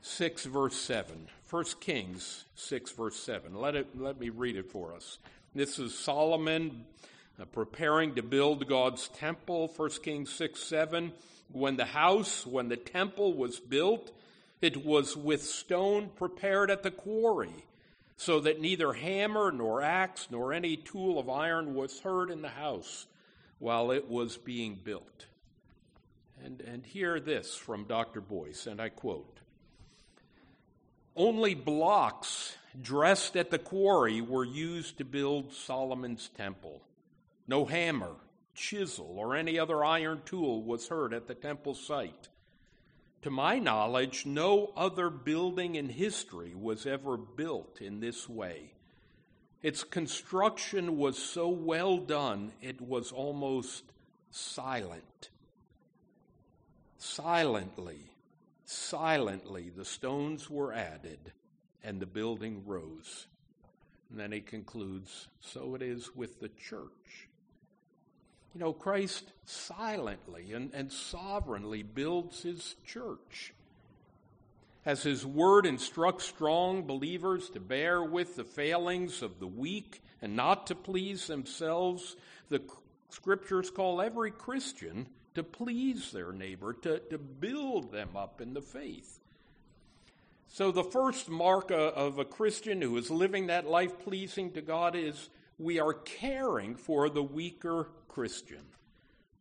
6, 0.00 0.46
verse 0.46 0.76
7. 0.76 1.28
1 1.50 1.64
Kings 1.78 2.46
6, 2.54 2.90
verse 2.92 3.16
7. 3.16 3.54
Let, 3.54 3.76
it, 3.76 4.00
let 4.00 4.18
me 4.18 4.30
read 4.30 4.56
it 4.56 4.70
for 4.72 4.94
us. 4.94 5.18
This 5.54 5.78
is 5.78 5.96
Solomon 5.96 6.86
uh, 7.38 7.44
preparing 7.44 8.14
to 8.14 8.22
build 8.22 8.66
God's 8.66 9.08
temple, 9.08 9.70
1 9.76 9.90
Kings 10.02 10.32
6, 10.32 10.58
7. 10.58 11.12
When 11.50 11.76
the 11.76 11.86
house, 11.86 12.46
when 12.46 12.68
the 12.68 12.76
temple 12.76 13.34
was 13.34 13.60
built, 13.60 14.12
it 14.60 14.84
was 14.84 15.16
with 15.16 15.42
stone 15.42 16.10
prepared 16.16 16.70
at 16.70 16.82
the 16.82 16.90
quarry, 16.90 17.64
so 18.16 18.40
that 18.40 18.60
neither 18.60 18.92
hammer 18.92 19.52
nor 19.52 19.82
axe 19.82 20.28
nor 20.30 20.52
any 20.52 20.76
tool 20.76 21.18
of 21.18 21.28
iron 21.28 21.74
was 21.74 22.00
heard 22.00 22.30
in 22.30 22.42
the 22.42 22.48
house 22.48 23.06
while 23.58 23.90
it 23.90 24.08
was 24.08 24.36
being 24.36 24.78
built. 24.82 25.26
And, 26.44 26.60
and 26.60 26.84
hear 26.84 27.20
this 27.20 27.54
from 27.54 27.84
Dr. 27.84 28.20
Boice, 28.20 28.66
and 28.66 28.80
I 28.80 28.88
quote 28.88 29.40
Only 31.14 31.54
blocks 31.54 32.56
dressed 32.80 33.36
at 33.36 33.50
the 33.50 33.58
quarry 33.58 34.20
were 34.20 34.44
used 34.44 34.98
to 34.98 35.04
build 35.04 35.52
Solomon's 35.52 36.28
temple. 36.36 36.82
No 37.48 37.64
hammer, 37.64 38.12
chisel, 38.56 39.14
or 39.16 39.36
any 39.36 39.58
other 39.58 39.84
iron 39.84 40.22
tool 40.24 40.62
was 40.62 40.88
heard 40.88 41.14
at 41.14 41.28
the 41.28 41.34
temple 41.34 41.74
site. 41.74 42.28
To 43.22 43.30
my 43.30 43.58
knowledge, 43.58 44.26
no 44.26 44.72
other 44.76 45.10
building 45.10 45.74
in 45.74 45.88
history 45.88 46.54
was 46.54 46.86
ever 46.86 47.16
built 47.16 47.80
in 47.80 48.00
this 48.00 48.28
way. 48.28 48.72
Its 49.62 49.84
construction 49.84 50.96
was 50.96 51.18
so 51.18 51.48
well 51.48 51.98
done, 51.98 52.52
it 52.62 52.80
was 52.80 53.12
almost 53.12 53.84
silent. 54.30 55.30
Silently, 56.98 58.10
silently, 58.64 59.70
the 59.70 59.84
stones 59.84 60.48
were 60.48 60.72
added 60.72 61.32
and 61.82 62.00
the 62.00 62.06
building 62.06 62.62
rose. 62.66 63.26
And 64.10 64.20
then 64.20 64.32
he 64.32 64.40
concludes 64.40 65.28
so 65.40 65.74
it 65.74 65.82
is 65.82 66.14
with 66.14 66.40
the 66.40 66.50
church. 66.50 67.28
You 68.56 68.60
know, 68.60 68.72
Christ 68.72 69.30
silently 69.44 70.54
and, 70.54 70.72
and 70.72 70.90
sovereignly 70.90 71.82
builds 71.82 72.42
his 72.42 72.74
church. 72.86 73.52
As 74.86 75.02
his 75.02 75.26
word 75.26 75.66
instructs 75.66 76.24
strong 76.24 76.84
believers 76.84 77.50
to 77.50 77.60
bear 77.60 78.02
with 78.02 78.34
the 78.34 78.44
failings 78.44 79.20
of 79.20 79.40
the 79.40 79.46
weak 79.46 80.00
and 80.22 80.36
not 80.36 80.68
to 80.68 80.74
please 80.74 81.26
themselves, 81.26 82.16
the 82.48 82.62
scriptures 83.10 83.70
call 83.70 84.00
every 84.00 84.30
Christian 84.30 85.06
to 85.34 85.42
please 85.42 86.10
their 86.10 86.32
neighbor, 86.32 86.72
to, 86.72 87.00
to 87.10 87.18
build 87.18 87.92
them 87.92 88.16
up 88.16 88.40
in 88.40 88.54
the 88.54 88.62
faith. 88.62 89.20
So, 90.48 90.72
the 90.72 90.82
first 90.82 91.28
mark 91.28 91.70
of 91.70 92.18
a 92.18 92.24
Christian 92.24 92.80
who 92.80 92.96
is 92.96 93.10
living 93.10 93.48
that 93.48 93.68
life 93.68 93.98
pleasing 93.98 94.52
to 94.52 94.62
God 94.62 94.96
is 94.96 95.28
we 95.58 95.78
are 95.80 95.94
caring 95.94 96.76
for 96.76 97.08
the 97.08 97.22
weaker 97.22 97.88
Christian. 98.08 98.62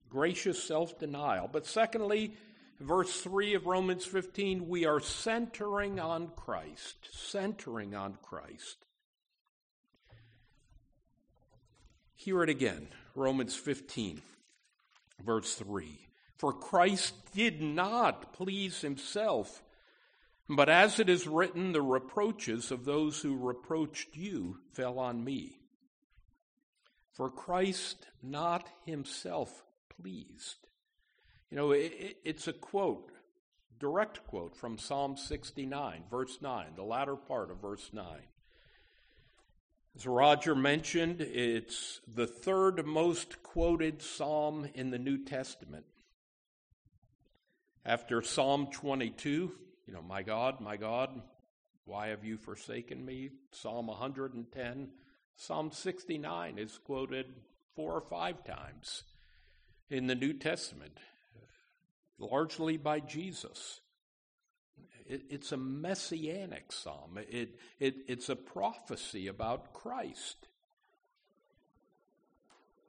Gracious 0.10 0.64
self 0.64 0.98
denial. 0.98 1.50
But 1.52 1.66
secondly, 1.66 2.34
verse 2.80 3.22
3 3.22 3.56
of 3.56 3.66
Romans 3.66 4.06
15, 4.06 4.68
we 4.68 4.86
are 4.86 5.00
centering 5.00 6.00
on 6.00 6.30
Christ. 6.36 6.96
Centering 7.12 7.96
on 7.96 8.18
Christ. 8.22 8.78
Hear 12.16 12.44
it 12.44 12.50
again 12.50 12.88
Romans 13.14 13.56
15. 13.56 14.22
Verse 15.24 15.56
3 15.56 16.00
For 16.38 16.54
Christ 16.54 17.14
did 17.34 17.62
not 17.62 18.34
please 18.34 18.82
himself, 18.82 19.64
but 20.48 20.70
as 20.70 21.00
it 21.00 21.10
is 21.10 21.28
written, 21.28 21.72
the 21.72 21.82
reproaches 21.82 22.72
of 22.72 22.86
those 22.86 23.22
who 23.22 23.36
reproached 23.36 24.16
you 24.16 24.60
fell 24.74 25.00
on 25.00 25.24
me. 25.24 25.60
For 27.16 27.30
Christ 27.30 28.08
not 28.22 28.70
himself 28.86 29.64
pleased. 30.02 30.68
You 31.50 31.58
know, 31.58 31.72
it, 31.72 32.18
it's 32.26 32.50
a 32.50 32.54
quote, 32.54 33.12
direct 33.80 34.28
quote 34.28 34.54
from 34.54 34.78
Psalm 34.78 35.16
69, 35.16 36.04
verse 36.12 36.40
9, 36.42 36.68
the 36.76 36.84
latter 36.84 37.16
part 37.16 37.52
of 37.52 37.62
verse 37.62 37.90
9. 37.94 38.06
As 39.96 40.06
Roger 40.06 40.56
mentioned, 40.56 41.22
it's 41.22 42.02
the 42.06 42.28
third 42.28 42.86
most 42.86 43.42
quoted 43.44 44.02
psalm 44.02 44.68
in 44.74 44.90
the 44.90 45.00
New 45.00 45.24
Testament. 45.24 45.86
After 47.86 48.22
Psalm 48.22 48.68
22, 48.74 49.54
you 49.88 49.94
know, 49.94 50.02
my 50.02 50.22
God, 50.22 50.60
my 50.60 50.76
God, 50.76 51.22
why 51.86 52.08
have 52.08 52.26
you 52.26 52.36
forsaken 52.36 53.06
me? 53.06 53.30
Psalm 53.52 53.88
110. 53.88 54.90
Psalm 55.38 55.72
69 55.72 56.58
is 56.58 56.78
quoted 56.86 57.26
four 57.76 57.94
or 57.94 58.02
five 58.02 58.44
times 58.44 59.04
in 59.90 60.08
the 60.08 60.16
New 60.16 60.34
Testament, 60.34 60.98
largely 62.18 62.78
by 62.78 63.00
Jesus. 63.00 63.82
It, 65.06 65.24
it's 65.30 65.52
a 65.52 65.58
messianic 65.58 66.72
psalm. 66.72 67.20
It, 67.30 67.60
it, 67.80 67.96
it's 68.08 68.30
a 68.30 68.36
prophecy 68.36 69.28
about 69.28 69.74
Christ. 69.74 70.48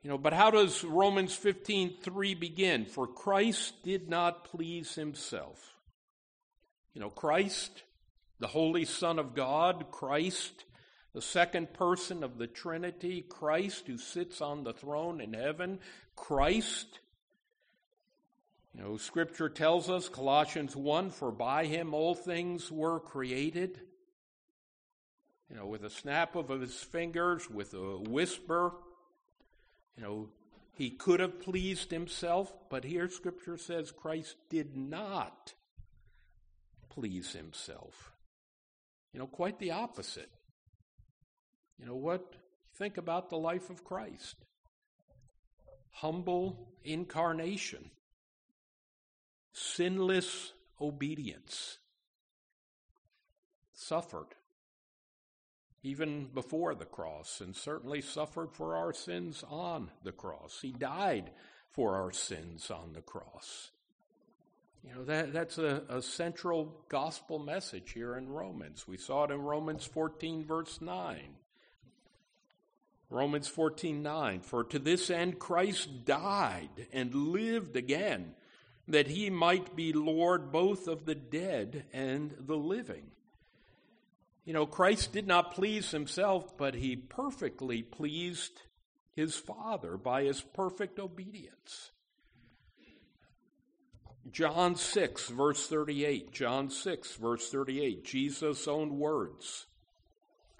You 0.02 0.10
know, 0.10 0.18
but 0.18 0.32
how 0.32 0.52
does 0.52 0.84
Romans 0.84 1.36
15:3 1.36 2.38
begin? 2.38 2.86
For 2.86 3.08
Christ 3.08 3.82
did 3.82 4.08
not 4.08 4.44
please 4.44 4.94
himself. 4.94 5.74
You 6.94 7.00
know, 7.00 7.10
Christ, 7.10 7.82
the 8.38 8.46
holy 8.46 8.84
son 8.84 9.18
of 9.18 9.34
God, 9.34 9.86
Christ, 9.90 10.64
the 11.16 11.22
second 11.22 11.72
person 11.72 12.22
of 12.22 12.36
the 12.36 12.46
Trinity, 12.46 13.22
Christ 13.22 13.86
who 13.86 13.96
sits 13.96 14.42
on 14.42 14.64
the 14.64 14.74
throne 14.74 15.22
in 15.22 15.32
heaven, 15.32 15.78
Christ 16.14 17.00
you 18.74 18.82
know, 18.82 18.96
scripture 18.98 19.48
tells 19.48 19.88
us, 19.88 20.10
Colossians 20.10 20.76
1, 20.76 21.08
for 21.08 21.32
by 21.32 21.64
him 21.64 21.94
all 21.94 22.14
things 22.14 22.70
were 22.70 23.00
created. 23.00 23.80
You 25.48 25.56
know, 25.56 25.64
with 25.64 25.84
a 25.84 25.88
snap 25.88 26.36
of 26.36 26.50
his 26.50 26.74
fingers, 26.74 27.48
with 27.48 27.72
a 27.72 27.96
whisper. 27.96 28.74
You 29.96 30.02
know, 30.02 30.28
he 30.74 30.90
could 30.90 31.20
have 31.20 31.40
pleased 31.40 31.90
himself, 31.90 32.52
but 32.68 32.84
here 32.84 33.08
scripture 33.08 33.56
says 33.56 33.90
Christ 33.90 34.36
did 34.50 34.76
not 34.76 35.54
please 36.90 37.32
himself. 37.32 38.12
You 39.14 39.20
know, 39.20 39.26
quite 39.26 39.58
the 39.58 39.70
opposite. 39.70 40.28
You 41.78 41.86
know 41.86 41.96
what? 41.96 42.34
Think 42.74 42.96
about 42.96 43.30
the 43.30 43.36
life 43.36 43.70
of 43.70 43.84
Christ. 43.84 44.36
Humble 45.90 46.68
incarnation 46.84 47.90
sinless 49.56 50.52
obedience, 50.80 51.78
suffered 53.72 54.28
even 55.82 56.26
before 56.34 56.74
the 56.74 56.84
cross, 56.84 57.40
and 57.40 57.56
certainly 57.56 58.02
suffered 58.02 58.52
for 58.52 58.76
our 58.76 58.92
sins 58.92 59.42
on 59.48 59.90
the 60.02 60.12
cross. 60.12 60.58
He 60.60 60.72
died 60.72 61.30
for 61.70 61.96
our 61.96 62.12
sins 62.12 62.70
on 62.70 62.92
the 62.92 63.00
cross. 63.00 63.70
You 64.84 64.94
know, 64.94 65.04
that, 65.04 65.32
that's 65.32 65.58
a, 65.58 65.82
a 65.88 66.02
central 66.02 66.84
gospel 66.88 67.38
message 67.38 67.92
here 67.92 68.16
in 68.16 68.28
Romans. 68.28 68.86
We 68.86 68.98
saw 68.98 69.24
it 69.24 69.30
in 69.30 69.40
Romans 69.40 69.86
14, 69.86 70.44
verse 70.44 70.80
9. 70.80 71.16
Romans 73.10 73.48
14, 73.48 74.02
9. 74.02 74.40
For 74.40 74.64
to 74.64 74.78
this 74.78 75.10
end 75.10 75.38
Christ 75.38 76.04
died 76.04 76.86
and 76.92 77.14
lived 77.14 77.76
again 77.76 78.34
that 78.88 79.08
he 79.08 79.30
might 79.30 79.74
be 79.74 79.92
Lord 79.92 80.52
both 80.52 80.88
of 80.88 81.04
the 81.04 81.14
dead 81.14 81.84
and 81.92 82.34
the 82.38 82.56
living. 82.56 83.10
You 84.44 84.52
know, 84.52 84.66
Christ 84.66 85.12
did 85.12 85.26
not 85.26 85.54
please 85.54 85.90
himself, 85.90 86.56
but 86.56 86.74
he 86.74 86.94
perfectly 86.94 87.82
pleased 87.82 88.62
his 89.14 89.34
Father 89.34 89.96
by 89.96 90.22
his 90.22 90.40
perfect 90.40 91.00
obedience. 91.00 91.90
John 94.30 94.76
6, 94.76 95.28
verse 95.28 95.66
38. 95.68 96.32
John 96.32 96.70
6, 96.70 97.16
verse 97.16 97.50
38. 97.50 98.04
Jesus' 98.04 98.68
own 98.68 98.98
words. 98.98 99.66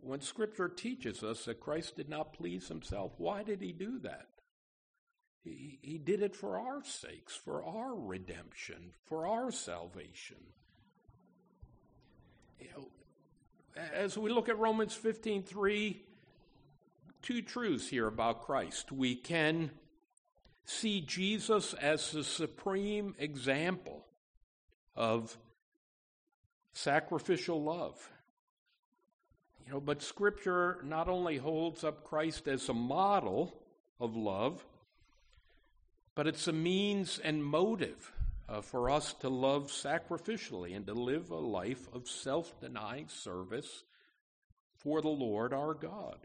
when 0.00 0.20
Scripture 0.20 0.68
teaches 0.68 1.22
us 1.22 1.44
that 1.44 1.60
Christ 1.60 1.96
did 1.96 2.08
not 2.08 2.32
please 2.32 2.68
himself, 2.68 3.12
why 3.18 3.42
did 3.42 3.60
he 3.60 3.72
do 3.72 3.98
that? 4.00 4.28
He, 5.44 5.78
he 5.82 5.98
did 5.98 6.22
it 6.22 6.34
for 6.34 6.58
our 6.58 6.82
sakes, 6.84 7.34
for 7.34 7.64
our 7.64 7.94
redemption, 7.94 8.92
for 9.06 9.26
our 9.26 9.50
salvation. 9.50 10.38
You 12.60 12.68
know, 12.76 12.88
as 13.94 14.18
we 14.18 14.30
look 14.30 14.48
at 14.48 14.58
Romans 14.58 14.96
15:3, 14.96 15.96
two 17.22 17.42
truths 17.42 17.88
here 17.88 18.06
about 18.06 18.42
Christ. 18.42 18.90
We 18.90 19.14
can 19.14 19.70
see 20.64 21.00
Jesus 21.00 21.72
as 21.74 22.12
the 22.12 22.24
supreme 22.24 23.14
example 23.18 24.04
of 24.94 25.36
sacrificial 26.72 27.62
love. 27.62 28.10
You 29.68 29.74
know, 29.74 29.80
but 29.80 30.00
scripture 30.00 30.78
not 30.82 31.10
only 31.10 31.36
holds 31.36 31.84
up 31.84 32.02
Christ 32.02 32.48
as 32.48 32.70
a 32.70 32.72
model 32.72 33.52
of 34.00 34.16
love, 34.16 34.64
but 36.14 36.26
it's 36.26 36.48
a 36.48 36.54
means 36.54 37.18
and 37.22 37.44
motive 37.44 38.10
uh, 38.48 38.62
for 38.62 38.88
us 38.88 39.12
to 39.20 39.28
love 39.28 39.70
sacrificially 39.70 40.74
and 40.74 40.86
to 40.86 40.94
live 40.94 41.30
a 41.30 41.36
life 41.36 41.86
of 41.92 42.08
self 42.08 42.58
denying 42.62 43.08
service 43.08 43.84
for 44.78 45.02
the 45.02 45.08
Lord 45.08 45.52
our 45.52 45.74
God. 45.74 46.16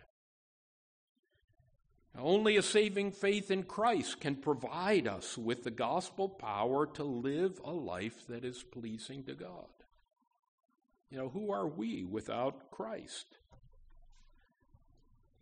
Only 2.17 2.55
a 2.55 2.61
saving 2.61 3.11
faith 3.11 3.51
in 3.51 3.63
Christ 3.63 4.21
can 4.21 4.37
provide 4.37 5.05
us 5.05 5.37
with 5.37 5.65
the 5.65 5.71
gospel 5.71 6.29
power 6.29 6.85
to 6.93 7.03
live 7.03 7.59
a 7.65 7.73
life 7.73 8.25
that 8.29 8.45
is 8.45 8.63
pleasing 8.63 9.25
to 9.25 9.33
God. 9.33 9.82
You 11.13 11.19
know, 11.19 11.29
who 11.29 11.51
are 11.51 11.67
we 11.67 12.03
without 12.03 12.71
Christ? 12.71 13.37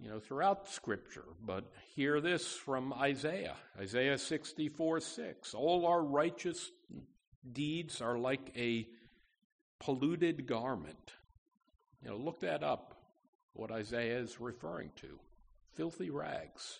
you 0.01 0.09
know, 0.09 0.19
throughout 0.19 0.67
Scripture, 0.67 1.25
but 1.45 1.63
hear 1.95 2.19
this 2.19 2.55
from 2.55 2.91
Isaiah 2.93 3.55
Isaiah 3.79 4.17
64 4.17 4.99
6. 4.99 5.53
All 5.53 5.85
our 5.85 6.03
righteous 6.03 6.71
deeds 7.53 8.01
are 8.01 8.17
like 8.17 8.51
a 8.57 8.87
polluted 9.79 10.47
garment. 10.47 11.13
You 12.03 12.09
know, 12.09 12.17
look 12.17 12.39
that 12.39 12.63
up, 12.63 12.99
what 13.53 13.71
Isaiah 13.71 14.17
is 14.19 14.41
referring 14.41 14.89
to. 14.97 15.19
Filthy 15.75 16.09
rags. 16.09 16.79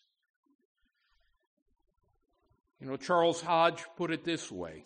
You 2.79 2.87
know, 2.87 2.97
Charles 2.97 3.41
Hodge 3.41 3.85
put 3.95 4.09
it 4.09 4.23
this 4.23 4.51
way 4.51 4.85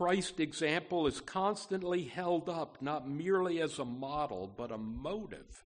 Christ's 0.00 0.40
example 0.40 1.06
is 1.06 1.20
constantly 1.20 2.04
held 2.04 2.48
up, 2.48 2.78
not 2.80 3.08
merely 3.08 3.60
as 3.60 3.78
a 3.78 3.84
model, 3.84 4.50
but 4.56 4.72
a 4.72 4.78
motive 4.78 5.64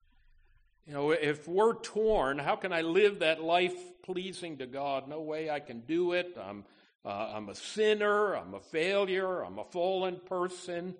you 0.86 0.92
know, 0.92 1.10
if 1.12 1.48
we're 1.48 1.74
torn, 1.74 2.38
how 2.38 2.56
can 2.56 2.72
I 2.72 2.82
live 2.82 3.20
that 3.20 3.42
life 3.42 3.74
pleasing 4.02 4.58
to 4.58 4.66
God? 4.66 5.08
No 5.08 5.22
way 5.22 5.48
I 5.48 5.60
can 5.60 5.80
do 5.80 6.12
it. 6.12 6.36
I'm, 6.40 6.64
uh, 7.04 7.32
I'm 7.34 7.48
a 7.48 7.54
sinner. 7.54 8.34
I'm 8.34 8.52
a 8.52 8.60
failure. 8.60 9.42
I'm 9.42 9.58
a 9.58 9.64
fallen 9.64 10.20
person. 10.26 10.94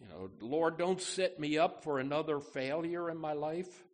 You 0.00 0.08
know, 0.08 0.30
Lord, 0.40 0.78
don't 0.78 1.00
set 1.00 1.38
me 1.38 1.58
up 1.58 1.84
for 1.84 2.00
another 2.00 2.40
failure 2.40 3.08
in 3.08 3.18
my 3.18 3.34
life. 3.34 3.84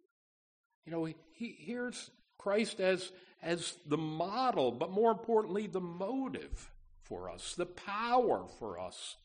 You 0.86 0.92
know, 0.92 1.04
he, 1.04 1.56
here's 1.58 2.10
Christ 2.38 2.80
as, 2.80 3.12
as 3.42 3.76
the 3.86 3.98
model, 3.98 4.72
but 4.72 4.90
more 4.90 5.10
importantly, 5.10 5.66
the 5.66 5.80
motive 5.82 6.71
for 7.12 7.28
us, 7.28 7.54
the 7.54 7.66
power 7.66 8.46
for 8.58 8.78
us 8.78 9.16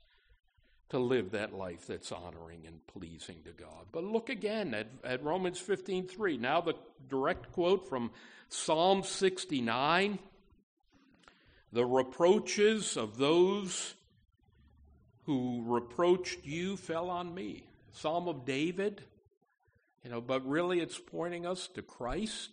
to 0.89 0.99
live 0.99 1.31
that 1.31 1.53
life 1.53 1.87
that's 1.87 2.11
honoring 2.11 2.65
and 2.67 2.85
pleasing 2.87 3.37
to 3.45 3.51
God. 3.51 3.85
But 3.93 4.03
look 4.03 4.27
again 4.27 4.73
at, 4.73 4.87
at 5.05 5.23
Romans 5.23 5.57
15:3. 5.57 6.37
Now 6.37 6.59
the 6.59 6.73
direct 7.07 7.53
quote 7.53 7.87
from 7.87 8.11
Psalm 8.49 9.03
69. 9.03 10.19
The 11.71 11.85
reproaches 11.85 12.97
of 12.97 13.17
those 13.17 13.95
who 15.23 15.63
reproached 15.65 16.45
you 16.45 16.75
fell 16.75 17.09
on 17.09 17.33
me. 17.33 17.69
Psalm 17.93 18.27
of 18.27 18.43
David, 18.43 19.01
you 20.03 20.09
know, 20.09 20.19
but 20.19 20.45
really 20.45 20.81
it's 20.81 20.99
pointing 20.99 21.45
us 21.45 21.69
to 21.69 21.81
Christ. 21.81 22.49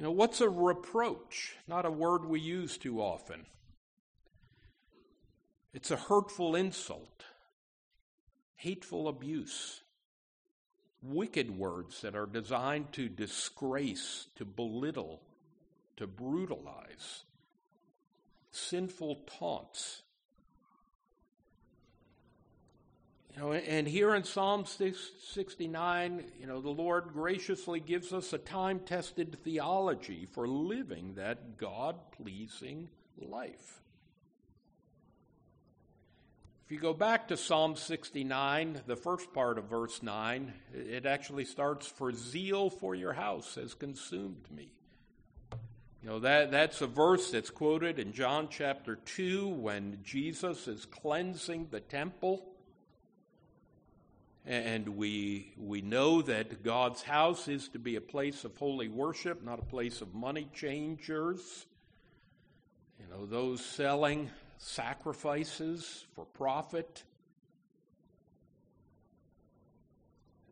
You 0.00 0.04
know, 0.04 0.12
what's 0.12 0.40
a 0.40 0.48
reproach? 0.48 1.56
Not 1.68 1.84
a 1.84 1.90
word 1.90 2.24
we 2.24 2.40
use 2.40 2.78
too 2.78 3.02
often. 3.02 3.44
It's 5.74 5.90
a 5.90 5.96
hurtful 5.96 6.56
insult, 6.56 7.24
hateful 8.56 9.08
abuse, 9.08 9.82
wicked 11.02 11.50
words 11.50 12.00
that 12.00 12.16
are 12.16 12.24
designed 12.24 12.94
to 12.94 13.10
disgrace, 13.10 14.28
to 14.36 14.46
belittle, 14.46 15.20
to 15.98 16.06
brutalize, 16.06 17.24
sinful 18.52 19.16
taunts. 19.38 20.00
You 23.34 23.40
know, 23.40 23.52
and 23.52 23.86
here 23.86 24.14
in 24.14 24.24
Psalm 24.24 24.64
69, 24.66 26.24
you 26.40 26.46
know, 26.46 26.60
the 26.60 26.70
Lord 26.70 27.10
graciously 27.12 27.80
gives 27.80 28.12
us 28.12 28.32
a 28.32 28.38
time 28.38 28.80
tested 28.80 29.38
theology 29.44 30.26
for 30.32 30.48
living 30.48 31.14
that 31.14 31.56
God 31.56 31.96
pleasing 32.12 32.88
life. 33.16 33.80
If 36.70 36.74
you 36.74 36.80
go 36.80 36.94
back 36.94 37.28
to 37.28 37.36
Psalm 37.36 37.74
69, 37.74 38.82
the 38.86 38.94
first 38.94 39.32
part 39.32 39.58
of 39.58 39.64
verse 39.64 40.04
9, 40.04 40.52
it 40.72 41.04
actually 41.04 41.44
starts, 41.44 41.86
For 41.86 42.12
zeal 42.12 42.70
for 42.70 42.94
your 42.94 43.12
house 43.12 43.56
has 43.56 43.74
consumed 43.74 44.46
me. 44.54 44.70
You 46.00 46.08
know, 46.08 46.18
that, 46.20 46.50
that's 46.50 46.80
a 46.80 46.86
verse 46.86 47.32
that's 47.32 47.50
quoted 47.50 47.98
in 47.98 48.12
John 48.12 48.46
chapter 48.50 48.96
2 48.96 49.48
when 49.48 49.98
Jesus 50.04 50.68
is 50.68 50.86
cleansing 50.86 51.68
the 51.72 51.80
temple. 51.80 52.46
And 54.50 54.96
we, 54.96 55.52
we 55.56 55.80
know 55.80 56.22
that 56.22 56.64
God's 56.64 57.02
house 57.02 57.46
is 57.46 57.68
to 57.68 57.78
be 57.78 57.94
a 57.94 58.00
place 58.00 58.42
of 58.44 58.56
holy 58.56 58.88
worship, 58.88 59.44
not 59.44 59.60
a 59.60 59.64
place 59.64 60.00
of 60.00 60.12
money 60.12 60.48
changers. 60.52 61.66
You 62.98 63.06
know, 63.08 63.26
those 63.26 63.64
selling 63.64 64.28
sacrifices 64.58 66.04
for 66.16 66.24
profit. 66.24 67.04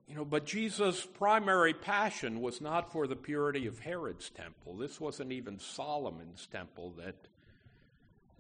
You 0.07 0.15
know, 0.15 0.25
but 0.25 0.47
Jesus' 0.47 1.05
primary 1.05 1.75
passion 1.75 2.41
was 2.41 2.61
not 2.61 2.93
for 2.93 3.09
the 3.09 3.17
purity 3.17 3.67
of 3.67 3.81
Herod's 3.81 4.31
temple. 4.31 4.77
This 4.77 5.01
wasn't 5.01 5.33
even 5.33 5.59
Solomon's 5.59 6.47
temple 6.47 6.95
that 6.99 7.17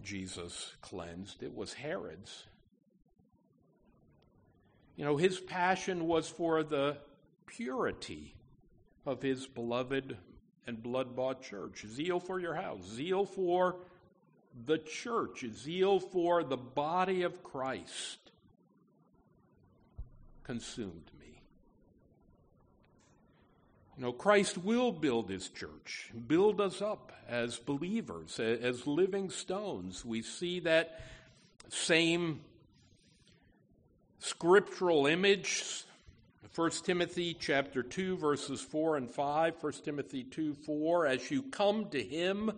Jesus 0.04 0.76
cleansed, 0.82 1.42
it 1.42 1.52
was 1.52 1.72
Herod's. 1.72 2.44
You 4.98 5.04
know, 5.04 5.16
his 5.16 5.38
passion 5.38 6.08
was 6.08 6.28
for 6.28 6.64
the 6.64 6.96
purity 7.46 8.34
of 9.06 9.22
his 9.22 9.46
beloved 9.46 10.16
and 10.66 10.82
blood 10.82 11.14
bought 11.14 11.40
church. 11.40 11.86
Zeal 11.86 12.18
for 12.18 12.40
your 12.40 12.54
house, 12.54 12.84
zeal 12.84 13.24
for 13.24 13.76
the 14.66 14.78
church, 14.78 15.44
zeal 15.54 16.00
for 16.00 16.42
the 16.42 16.56
body 16.56 17.22
of 17.22 17.44
Christ 17.44 18.18
consumed 20.42 21.12
me. 21.20 21.42
You 23.96 24.02
know, 24.02 24.12
Christ 24.12 24.58
will 24.58 24.90
build 24.90 25.30
his 25.30 25.48
church, 25.48 26.10
build 26.26 26.60
us 26.60 26.82
up 26.82 27.12
as 27.28 27.56
believers, 27.56 28.40
as 28.40 28.84
living 28.84 29.30
stones. 29.30 30.04
We 30.04 30.22
see 30.22 30.58
that 30.60 31.00
same 31.68 32.40
scriptural 34.18 35.06
image 35.06 35.84
1 36.54 36.70
Timothy 36.82 37.36
chapter 37.38 37.82
2 37.82 38.16
verses 38.16 38.60
4 38.60 38.96
and 38.96 39.10
5 39.10 39.54
1 39.60 39.72
Timothy 39.84 40.24
2 40.24 40.54
4 40.54 41.06
as 41.06 41.30
you 41.30 41.42
come 41.42 41.88
to 41.90 42.02
him 42.02 42.52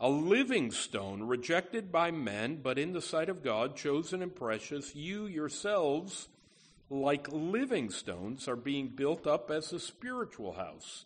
a 0.00 0.08
living 0.08 0.70
stone, 0.70 1.24
rejected 1.24 1.92
by 1.92 2.10
men, 2.10 2.58
but 2.62 2.78
in 2.78 2.94
the 2.94 3.02
sight 3.02 3.28
of 3.28 3.44
God, 3.44 3.76
chosen 3.76 4.22
and 4.22 4.34
precious, 4.34 4.96
you 4.96 5.26
yourselves, 5.26 6.28
like 6.88 7.28
living 7.30 7.90
stones, 7.90 8.48
are 8.48 8.56
being 8.56 8.88
built 8.88 9.26
up 9.26 9.50
as 9.50 9.74
a 9.74 9.78
spiritual 9.78 10.54
house, 10.54 11.04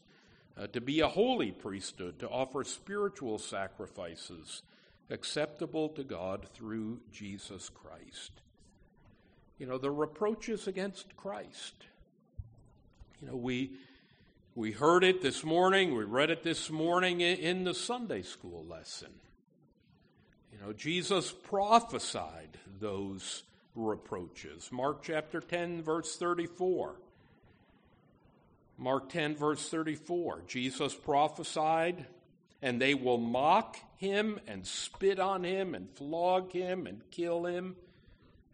uh, 0.56 0.68
to 0.68 0.80
be 0.80 1.00
a 1.00 1.08
holy 1.08 1.50
priesthood, 1.50 2.20
to 2.20 2.28
offer 2.28 2.62
spiritual 2.62 3.36
sacrifices 3.36 4.62
acceptable 5.10 5.88
to 5.88 6.04
God 6.04 6.46
through 6.54 7.00
Jesus 7.10 7.68
Christ. 7.68 8.43
You 9.58 9.66
know, 9.66 9.78
the 9.78 9.90
reproaches 9.90 10.66
against 10.66 11.16
Christ. 11.16 11.74
You 13.20 13.28
know, 13.28 13.36
we 13.36 13.72
we 14.56 14.70
heard 14.70 15.02
it 15.02 15.20
this 15.20 15.42
morning, 15.42 15.96
we 15.96 16.04
read 16.04 16.30
it 16.30 16.44
this 16.44 16.70
morning 16.70 17.20
in 17.20 17.64
the 17.64 17.74
Sunday 17.74 18.22
school 18.22 18.64
lesson. 18.68 19.10
You 20.52 20.64
know, 20.64 20.72
Jesus 20.72 21.32
prophesied 21.32 22.56
those 22.78 23.42
reproaches. 23.74 24.70
Mark 24.70 25.02
chapter 25.02 25.40
10, 25.40 25.82
verse 25.82 26.16
34. 26.16 26.94
Mark 28.78 29.08
10, 29.08 29.34
verse 29.34 29.68
34. 29.68 30.42
Jesus 30.46 30.94
prophesied, 30.94 32.06
and 32.62 32.80
they 32.80 32.94
will 32.94 33.18
mock 33.18 33.76
him 33.96 34.38
and 34.46 34.64
spit 34.64 35.18
on 35.18 35.42
him 35.42 35.74
and 35.74 35.90
flog 35.90 36.52
him 36.52 36.86
and 36.86 37.02
kill 37.10 37.44
him, 37.46 37.74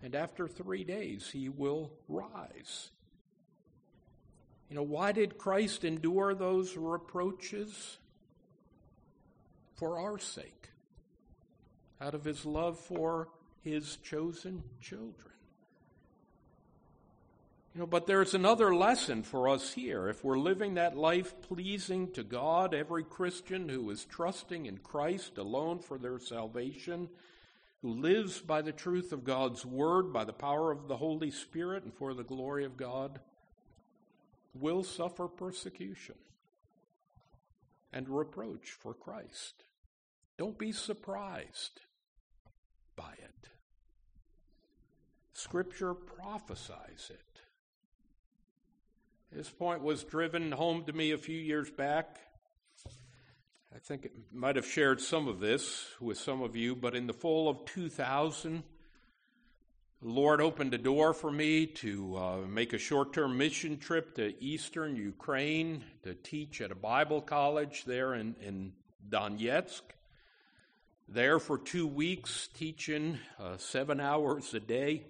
and 0.03 0.15
after 0.15 0.49
three 0.49 0.85
days 0.85 1.31
he 1.33 1.49
will 1.49 1.93
rise. 2.09 2.91
You 4.69 4.77
know, 4.77 4.83
why 4.83 5.13
did 5.13 5.37
Christ 5.37 5.85
endure 5.85 6.35
those 6.35 6.77
reproaches? 6.77 7.99
For 9.75 9.99
our 9.99 10.19
sake, 10.19 10.69
out 12.03 12.15
of 12.15 12.23
his 12.23 12.45
love 12.45 12.79
for 12.79 13.29
his 13.63 13.97
chosen 13.97 14.63
children. 14.81 15.31
You 17.75 17.81
know, 17.81 17.87
but 17.87 18.07
there's 18.07 18.35
another 18.35 18.75
lesson 18.75 19.23
for 19.23 19.49
us 19.49 19.73
here. 19.73 20.09
If 20.09 20.25
we're 20.25 20.39
living 20.39 20.75
that 20.75 20.97
life 20.97 21.41
pleasing 21.41 22.11
to 22.13 22.25
God, 22.25 22.75
every 22.75 23.05
Christian 23.05 23.69
who 23.69 23.89
is 23.91 24.05
trusting 24.05 24.67
in 24.67 24.79
Christ 24.79 25.39
alone 25.39 25.79
for 25.79 25.97
their 25.97 26.19
salvation, 26.19 27.09
who 27.83 27.95
lives 27.95 28.41
by 28.41 28.63
the 28.63 28.73
truth 28.73 29.13
of 29.13 29.25
God's 29.25 29.65
word, 29.65 30.13
by 30.13 30.25
the 30.25 30.33
power 30.33 30.71
of 30.71 30.87
the 30.89 30.97
Holy 30.97 31.31
Spirit, 31.31 31.85
and 31.85 31.95
for 31.95 32.13
the 32.13 32.25
glory 32.25 32.65
of 32.65 32.77
God, 32.77 33.21
will 34.55 34.83
suffer 34.83 35.29
persecution 35.29 36.17
and 37.93 38.09
reproach 38.09 38.73
for 38.73 38.93
Christ. 38.93 39.65
Don't 40.37 40.59
be 40.59 40.73
surprised 40.73 41.81
by 42.97 43.13
it. 43.13 43.49
Scripture 45.33 45.95
prophesies 45.95 47.11
it. 47.11 47.41
This 49.33 49.49
point 49.49 49.83
was 49.83 50.05
driven 50.05 50.53
home 50.53 50.85
to 50.85 50.93
me 50.93 51.13
a 51.13 51.19
few 51.19 51.39
years 51.39 51.71
back. 51.71 52.19
I 53.73 53.79
think 53.79 54.05
it 54.05 54.13
might 54.33 54.57
have 54.57 54.67
shared 54.67 55.01
some 55.01 55.29
of 55.29 55.39
this 55.39 55.87
with 56.01 56.19
some 56.19 56.43
of 56.43 56.57
you, 56.57 56.75
but 56.75 56.97
in 56.97 57.07
the 57.07 57.13
fall 57.13 57.49
of 57.49 57.65
2000, 57.67 58.65
the 60.03 60.09
Lord 60.09 60.41
opened 60.41 60.75
a 60.75 60.79
door 60.79 61.15
for 61.15 61.31
me 61.31 61.67
to 61.67 62.17
uh, 62.17 62.37
make 62.49 62.73
a 62.73 62.79
short 62.79 63.13
term 63.13 63.39
mission 63.39 63.79
trip 63.79 64.17
to 64.17 64.35
eastern 64.43 64.97
Ukraine 64.97 65.85
to 66.03 66.15
teach 66.15 66.61
at 66.61 66.73
a 66.73 66.75
Bible 66.75 67.21
college 67.21 67.85
there 67.85 68.15
in, 68.15 68.35
in 68.43 68.73
Donetsk. 69.09 69.83
There 71.09 71.39
for 71.39 71.57
two 71.57 71.87
weeks, 71.87 72.49
teaching 72.55 73.19
uh, 73.39 73.57
seven 73.59 74.01
hours 74.01 74.53
a 74.53 74.61
day, 74.61 75.05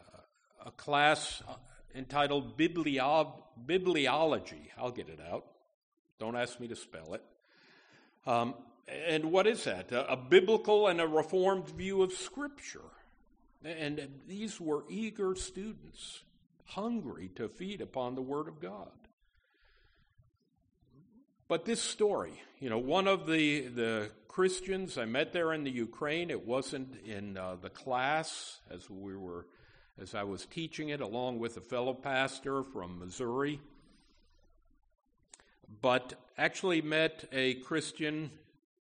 uh, 0.00 0.66
a 0.66 0.70
class 0.72 1.42
uh, 1.48 1.54
entitled 1.94 2.58
Biblio- 2.58 3.34
Bibliology. 3.64 4.70
I'll 4.76 4.90
get 4.90 5.08
it 5.08 5.20
out. 5.30 5.44
Don't 6.18 6.34
ask 6.34 6.58
me 6.58 6.66
to 6.68 6.76
spell 6.76 7.14
it. 7.14 7.22
Um, 8.26 8.54
and 8.88 9.30
what 9.30 9.46
is 9.46 9.64
that? 9.64 9.92
A, 9.92 10.12
a 10.12 10.16
biblical 10.16 10.88
and 10.88 11.00
a 11.00 11.06
reformed 11.06 11.68
view 11.68 12.02
of 12.02 12.12
Scripture. 12.12 12.80
And 13.64 14.00
these 14.28 14.60
were 14.60 14.84
eager 14.88 15.34
students, 15.34 16.22
hungry 16.64 17.30
to 17.36 17.48
feed 17.48 17.80
upon 17.80 18.14
the 18.14 18.22
Word 18.22 18.48
of 18.48 18.60
God. 18.60 18.90
But 21.48 21.64
this 21.64 21.80
story, 21.80 22.42
you 22.58 22.70
know, 22.70 22.78
one 22.78 23.06
of 23.06 23.26
the, 23.26 23.68
the 23.68 24.10
Christians 24.28 24.98
I 24.98 25.04
met 25.04 25.32
there 25.32 25.52
in 25.52 25.64
the 25.64 25.70
Ukraine, 25.70 26.30
it 26.30 26.46
wasn't 26.46 26.96
in 27.04 27.36
uh, 27.36 27.56
the 27.60 27.70
class 27.70 28.60
as 28.70 28.90
we 28.90 29.16
were, 29.16 29.46
as 30.00 30.14
I 30.14 30.24
was 30.24 30.44
teaching 30.46 30.88
it, 30.88 31.00
along 31.00 31.38
with 31.38 31.56
a 31.56 31.60
fellow 31.60 31.94
pastor 31.94 32.62
from 32.62 32.98
Missouri, 32.98 33.60
but 35.80 36.14
actually 36.38 36.82
met 36.82 37.24
a 37.32 37.54
Christian 37.54 38.30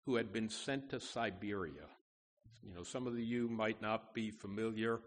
who 0.06 0.16
had 0.16 0.34
been 0.34 0.50
sent 0.50 0.90
to 0.90 1.00
Siberia. 1.00 1.88
You 2.62 2.74
know, 2.74 2.84
some 2.84 3.08
of 3.08 3.18
you 3.18 3.48
might 3.50 3.82
not 3.82 4.14
be 4.14 4.32
familiar. 4.32 5.00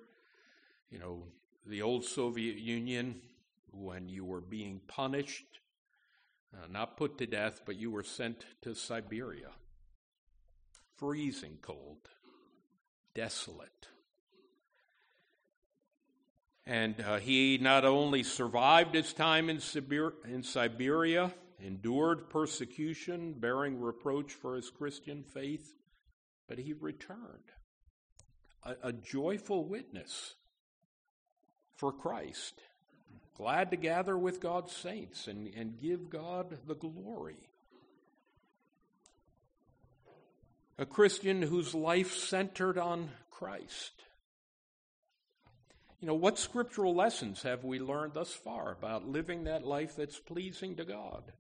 You 0.91 0.99
know, 0.99 1.23
the 1.67 1.83
old 1.83 2.05
Soviet 2.05 2.57
Union, 2.57 3.21
when 3.73 4.09
you 4.09 4.25
were 4.25 4.41
being 4.41 4.81
punished, 4.87 5.61
uh, 6.55 6.67
not 6.71 6.97
put 6.97 7.19
to 7.19 7.27
death, 7.27 7.63
but 7.67 7.77
you 7.77 7.91
were 7.91 8.03
sent 8.03 8.45
to 8.63 8.75
Siberia. 8.75 9.51
Freezing 10.97 11.59
cold, 11.61 11.99
desolate. 13.15 13.89
And 16.67 17.01
uh, 17.01 17.19
he 17.19 17.59
not 17.59 17.85
only 17.85 18.23
survived 18.23 18.95
his 18.95 19.13
time 19.13 19.49
in, 19.51 19.59
Sibir- 19.59 20.25
in 20.25 20.43
Siberia, 20.43 21.33
endured 21.61 22.29
persecution, 22.31 23.35
bearing 23.35 23.81
reproach 23.81 24.33
for 24.33 24.57
his 24.57 24.71
Christian 24.71 25.23
faith, 25.23 25.75
but 26.49 26.59
he 26.59 26.73
returned. 26.73 27.21
A, 28.63 28.89
a 28.89 28.93
joyful 28.93 29.65
witness 29.65 30.35
for 31.75 31.93
Christ, 31.93 32.61
glad 33.37 33.71
to 33.71 33.77
gather 33.77 34.17
with 34.17 34.41
God's 34.41 34.73
saints 34.75 35.29
and, 35.29 35.49
and 35.55 35.81
give 35.81 36.11
God 36.11 36.59
the 36.67 36.75
glory. 36.75 37.49
A 40.79 40.87
Christian 40.87 41.43
whose 41.43 41.75
life 41.75 42.15
centered 42.15 42.77
on 42.77 43.11
Christ. 43.31 43.93
You 46.01 46.09
know, 46.09 46.15
what 46.15 46.39
scriptural 46.39 46.95
lessons 46.95 47.43
have 47.43 47.65
we 47.65 47.79
learned 47.79 48.13
thus 48.13 48.31
far 48.31 48.73
about 48.73 49.09
living 49.09 49.45
that 49.45 49.67
life 49.67 49.97
that's 49.97 50.19
pleasing 50.19 50.77
to 50.77 50.85
God? 50.85 51.33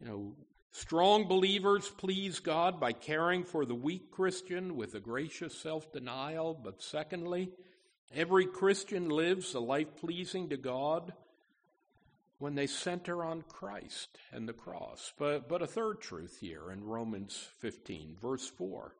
You 0.00 0.06
know, 0.06 0.32
strong 0.72 1.26
believers 1.28 1.88
please 1.96 2.40
God 2.40 2.80
by 2.80 2.92
caring 2.92 3.44
for 3.44 3.64
the 3.64 3.74
weak 3.74 4.10
Christian 4.10 4.76
with 4.76 4.94
a 4.94 5.00
gracious 5.00 5.56
self 5.56 5.92
denial. 5.92 6.54
But 6.54 6.82
secondly, 6.82 7.50
every 8.14 8.46
Christian 8.46 9.08
lives 9.08 9.54
a 9.54 9.60
life 9.60 9.96
pleasing 9.96 10.48
to 10.50 10.56
God 10.56 11.12
when 12.38 12.54
they 12.54 12.66
center 12.66 13.24
on 13.24 13.42
Christ 13.42 14.18
and 14.32 14.48
the 14.48 14.52
cross. 14.52 15.12
But, 15.18 15.48
but 15.48 15.62
a 15.62 15.66
third 15.66 16.00
truth 16.00 16.38
here 16.40 16.70
in 16.70 16.84
Romans 16.84 17.48
15, 17.60 18.16
verse 18.20 18.46
4. 18.46 18.94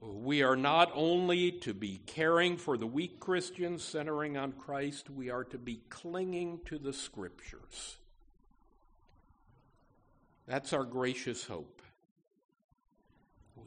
We 0.00 0.42
are 0.42 0.56
not 0.56 0.90
only 0.94 1.52
to 1.60 1.74
be 1.74 2.00
caring 2.06 2.56
for 2.56 2.78
the 2.78 2.86
weak 2.86 3.20
Christians, 3.20 3.84
centering 3.84 4.38
on 4.38 4.52
Christ, 4.52 5.10
we 5.10 5.28
are 5.28 5.44
to 5.44 5.58
be 5.58 5.82
clinging 5.90 6.60
to 6.66 6.78
the 6.78 6.94
Scriptures. 6.94 7.98
That's 10.50 10.72
our 10.72 10.82
gracious 10.82 11.44
hope. 11.44 11.80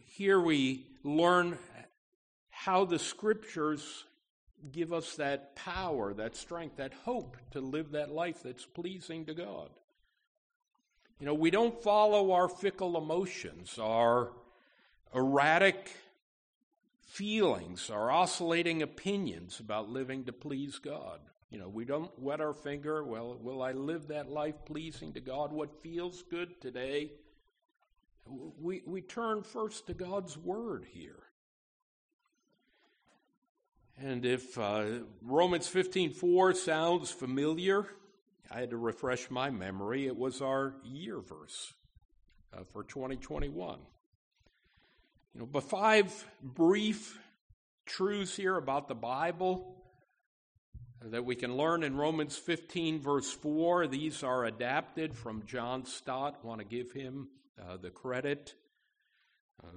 Here 0.05 0.37
we 0.37 0.85
learn 1.05 1.57
how 2.49 2.83
the 2.83 2.99
scriptures 2.99 4.03
give 4.69 4.91
us 4.91 5.15
that 5.15 5.55
power, 5.55 6.13
that 6.13 6.35
strength, 6.35 6.75
that 6.75 6.93
hope 7.05 7.37
to 7.51 7.61
live 7.61 7.91
that 7.91 8.11
life 8.11 8.43
that's 8.43 8.65
pleasing 8.65 9.23
to 9.27 9.33
God. 9.33 9.69
You 11.21 11.25
know, 11.25 11.33
we 11.33 11.51
don't 11.51 11.81
follow 11.81 12.33
our 12.33 12.49
fickle 12.49 12.97
emotions, 12.97 13.79
our 13.79 14.33
erratic 15.15 15.89
feelings, 16.99 17.89
our 17.89 18.11
oscillating 18.11 18.81
opinions 18.81 19.61
about 19.61 19.87
living 19.87 20.25
to 20.25 20.33
please 20.33 20.79
God. 20.79 21.21
You 21.53 21.59
know, 21.59 21.69
we 21.69 21.85
don't 21.85 22.11
wet 22.17 22.41
our 22.41 22.55
finger. 22.55 23.03
Well, 23.03 23.37
will 23.39 23.61
I 23.61 23.73
live 23.73 24.07
that 24.07 24.27
life 24.27 24.55
pleasing 24.65 25.13
to 25.13 25.19
God? 25.19 25.51
What 25.51 25.83
feels 25.83 26.23
good 26.23 26.59
today? 26.59 27.11
We, 28.59 28.81
we 28.87 29.01
turn 29.01 29.43
first 29.43 29.85
to 29.85 29.93
God's 29.93 30.35
Word 30.35 30.83
here. 30.91 31.19
And 33.99 34.25
if 34.25 34.57
uh, 34.57 34.85
Romans 35.21 35.67
15:4 35.67 36.55
sounds 36.55 37.11
familiar, 37.11 37.85
I 38.49 38.59
had 38.61 38.71
to 38.71 38.77
refresh 38.77 39.29
my 39.29 39.51
memory. 39.51 40.07
It 40.07 40.17
was 40.17 40.41
our 40.41 40.73
year 40.83 41.19
verse 41.19 41.71
uh, 42.51 42.63
for 42.71 42.83
2021. 42.83 43.77
You 45.35 45.39
know, 45.39 45.45
but 45.45 45.65
five 45.65 46.25
brief 46.41 47.19
truths 47.85 48.35
here 48.35 48.57
about 48.57 48.87
the 48.87 48.95
Bible 48.95 49.82
that 51.09 51.25
we 51.25 51.35
can 51.35 51.57
learn 51.57 51.83
in 51.83 51.97
Romans 51.97 52.37
15, 52.37 53.01
verse 53.01 53.31
4. 53.31 53.87
These 53.87 54.23
are 54.23 54.45
adapted 54.45 55.13
from 55.13 55.43
John 55.45 55.85
Stott. 55.85 56.43
Want 56.45 56.59
to 56.59 56.65
give 56.65 56.91
him 56.91 57.27
uh, 57.61 57.77
the 57.77 57.89
credit. 57.89 58.55
Uh, 59.63 59.67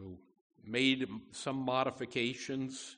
made 0.65 1.09
some 1.33 1.57
modifications. 1.57 2.97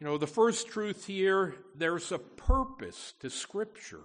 You 0.00 0.06
know, 0.06 0.18
the 0.18 0.26
first 0.26 0.68
truth 0.68 1.06
here 1.06 1.54
there's 1.76 2.12
a 2.12 2.18
purpose 2.18 3.14
to 3.20 3.30
Scripture. 3.30 4.02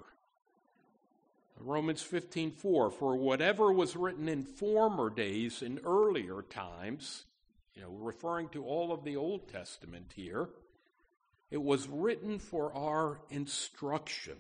Romans 1.62 2.02
15:4 2.02 2.90
for 2.94 3.18
whatever 3.18 3.74
was 3.74 3.98
written 3.98 4.30
in 4.30 4.44
former 4.44 5.10
days 5.10 5.62
in 5.62 5.78
earlier 5.84 6.42
times 6.44 7.26
you 7.76 7.82
know 7.82 7.90
referring 7.90 8.48
to 8.50 8.64
all 8.64 8.94
of 8.94 9.04
the 9.04 9.18
Old 9.18 9.50
Testament 9.50 10.14
here 10.16 10.50
it 11.52 11.62
was 11.62 11.88
written 11.88 12.40
for 12.40 12.74
our 12.74 13.20
instruction. 13.30 14.38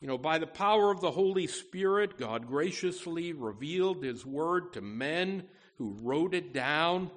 You 0.00 0.08
know, 0.08 0.18
by 0.18 0.38
the 0.38 0.46
power 0.46 0.90
of 0.90 1.00
the 1.00 1.12
Holy 1.12 1.46
Spirit, 1.46 2.18
God 2.18 2.46
graciously 2.46 3.32
revealed 3.32 4.02
His 4.02 4.26
Word 4.26 4.72
to 4.72 4.80
men 4.80 5.44
who 5.78 5.96
wrote 6.02 6.34
it 6.34 6.52
down. 6.52 7.10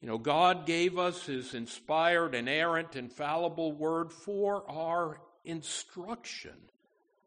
You 0.00 0.08
know, 0.08 0.18
God 0.18 0.64
gave 0.64 0.96
us 0.96 1.26
His 1.26 1.54
inspired, 1.54 2.34
inerrant, 2.34 2.94
infallible 2.94 3.72
Word 3.72 4.12
for 4.12 4.62
our 4.70 5.20
instruction 5.44 6.54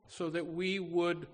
so 0.07 0.29
that 0.29 0.47
we 0.47 0.79
would 0.79 1.27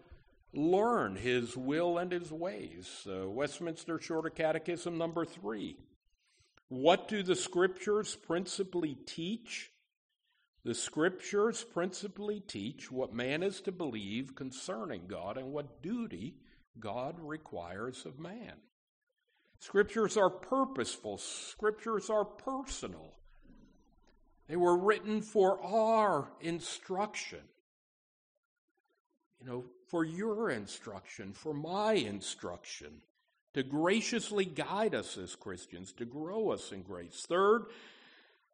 learn 0.52 1.16
His 1.16 1.56
will 1.56 2.00
and 2.00 2.12
His 2.12 2.32
ways. 2.32 3.08
Uh, 3.08 3.30
Westminster 3.30 4.00
Shorter 4.02 4.32
Catechism, 4.32 4.98
number 4.98 5.26
three. 5.26 5.78
What 6.76 7.08
do 7.08 7.24
the 7.24 7.38
scriptures 7.38 8.18
principally 8.18 8.98
teach? 9.06 9.72
The 10.66 10.76
scriptures 10.76 11.64
principally 11.64 12.42
teach 12.42 12.92
what 12.92 13.14
man 13.14 13.44
is 13.44 13.62
to 13.62 13.72
believe 13.72 14.36
concerning 14.36 15.08
God 15.08 15.38
and 15.38 15.54
what 15.54 15.82
duty 15.82 16.36
God 16.78 17.16
requires 17.18 18.06
of 18.06 18.20
man. 18.20 18.56
Scriptures 19.60 20.18
are 20.18 20.30
purposeful, 20.30 21.18
scriptures 21.18 22.10
are 22.10 22.26
personal. 22.26 23.14
They 24.50 24.58
were 24.58 24.78
written 24.78 25.22
for 25.22 25.64
our 25.64 26.28
instruction. 26.42 27.40
You 29.40 29.48
know, 29.48 29.64
for 29.88 30.04
your 30.04 30.50
instruction, 30.50 31.32
for 31.32 31.54
my 31.54 31.94
instruction 31.94 33.02
to 33.56 33.63
graciously 33.63 34.44
guide 34.44 34.94
us 34.94 35.18
as 35.18 35.34
Christians, 35.34 35.94
to 35.94 36.04
grow 36.04 36.52
us 36.52 36.74
in 36.74 36.82
grace. 36.82 37.26
Third, 37.26 37.63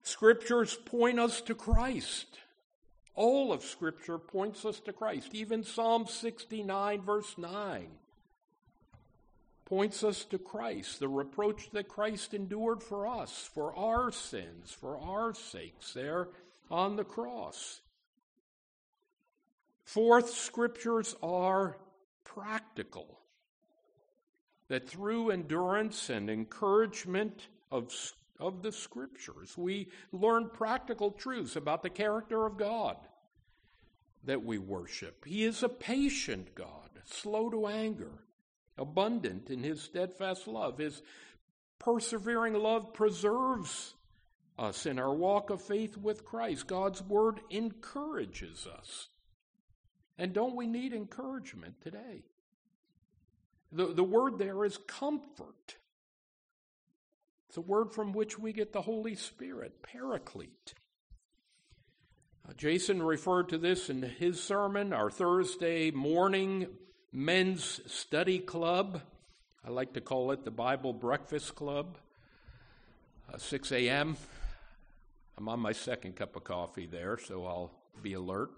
scriptures 0.04 0.78
point 0.86 1.20
us 1.20 1.42
to 1.42 1.56
Christ. 1.56 2.28
All 3.16 3.52
of 3.52 3.64
Scripture 3.64 4.20
points 4.20 4.64
us 4.64 4.80
to 4.82 4.94
Christ. 4.94 5.30
Even 5.34 5.64
Psalm 5.64 6.06
69, 6.06 7.02
verse 7.02 7.36
9, 7.36 7.88
points 9.66 10.04
us 10.04 10.24
to 10.26 10.38
Christ, 10.38 11.00
the 11.00 11.10
reproach 11.10 11.72
that 11.72 11.88
Christ 11.88 12.36
endured 12.36 12.84
for 12.84 13.08
us, 13.08 13.50
for 13.56 13.76
our 13.76 14.12
sins, 14.12 14.72
for 14.72 15.00
our 15.00 15.34
sakes, 15.34 15.94
there 15.94 16.28
on 16.70 16.96
the 16.96 17.04
cross. 17.04 17.82
Fourth, 19.84 20.30
Scriptures 20.30 21.16
are 21.24 21.76
practical 22.24 23.21
that 24.72 24.88
through 24.88 25.32
endurance 25.32 26.10
and 26.10 26.30
encouragement 26.30 27.50
of, 27.74 27.94
of 28.40 28.62
the 28.62 28.72
scriptures, 28.72 29.58
we 29.58 29.90
learn 30.14 30.50
practical 30.50 31.12
truths 31.12 31.58
about 31.58 31.84
the 31.84 31.90
character 31.90 32.46
of 32.46 32.56
God 32.56 32.96
that 34.24 34.46
we 34.46 34.58
worship. 34.58 35.26
He 35.26 35.44
is 35.44 35.62
a 35.62 35.68
patient 35.68 36.56
God, 36.56 36.90
slow 37.04 37.50
to 37.50 37.68
anger, 37.68 38.14
abundant 38.78 39.50
in 39.50 39.62
his 39.62 39.82
steadfast 39.82 40.48
love. 40.48 40.78
His 40.78 41.02
persevering 41.78 42.54
love 42.54 42.94
preserves 42.94 43.94
us 44.58 44.86
in 44.86 45.00
our 45.00 45.14
walk 45.14 45.50
of 45.50 45.62
faith 45.62 45.98
with 45.98 46.24
Christ. 46.24 46.66
God's 46.68 47.02
word 47.02 47.42
encourages 47.50 48.66
us. 48.74 49.10
And 50.18 50.32
don't 50.32 50.56
we 50.56 50.66
need 50.66 50.94
encouragement 50.94 51.82
today? 51.82 52.24
The, 53.72 53.88
the 53.88 54.04
word 54.04 54.38
there 54.38 54.66
is 54.66 54.78
comfort. 54.78 55.76
It's 57.48 57.58
a 57.58 57.62
word 57.62 57.92
from 57.92 58.14
which 58.14 58.40
we 58.40 58.54
get 58.54 58.74
the 58.74 58.82
Holy 58.82 59.16
Spirit, 59.16 59.84
paraclete. 59.84 60.74
Uh, 62.48 62.54
Jason 62.54 63.04
referred 63.04 63.50
to 63.50 63.58
this 63.58 63.90
in 63.90 64.02
his 64.02 64.42
sermon, 64.42 64.94
our 64.94 65.10
Thursday 65.10 65.92
morning 65.92 66.68
men's 67.12 67.82
study 67.88 68.40
club. 68.40 69.02
I 69.66 69.70
like 69.70 69.94
to 69.94 70.02
call 70.02 70.32
it 70.32 70.44
the 70.44 70.52
Bible 70.52 70.94
Breakfast 70.94 71.56
Club. 71.56 71.98
Uh, 73.32 73.38
6 73.38 73.72
a.m. 73.74 74.18
I'm 75.38 75.48
on 75.48 75.60
my 75.60 75.72
second 75.72 76.16
cup 76.16 76.36
of 76.36 76.44
coffee 76.44 76.88
there, 76.88 77.18
so 77.18 77.46
I'll 77.46 77.72
be 78.02 78.14
alert. 78.14 78.52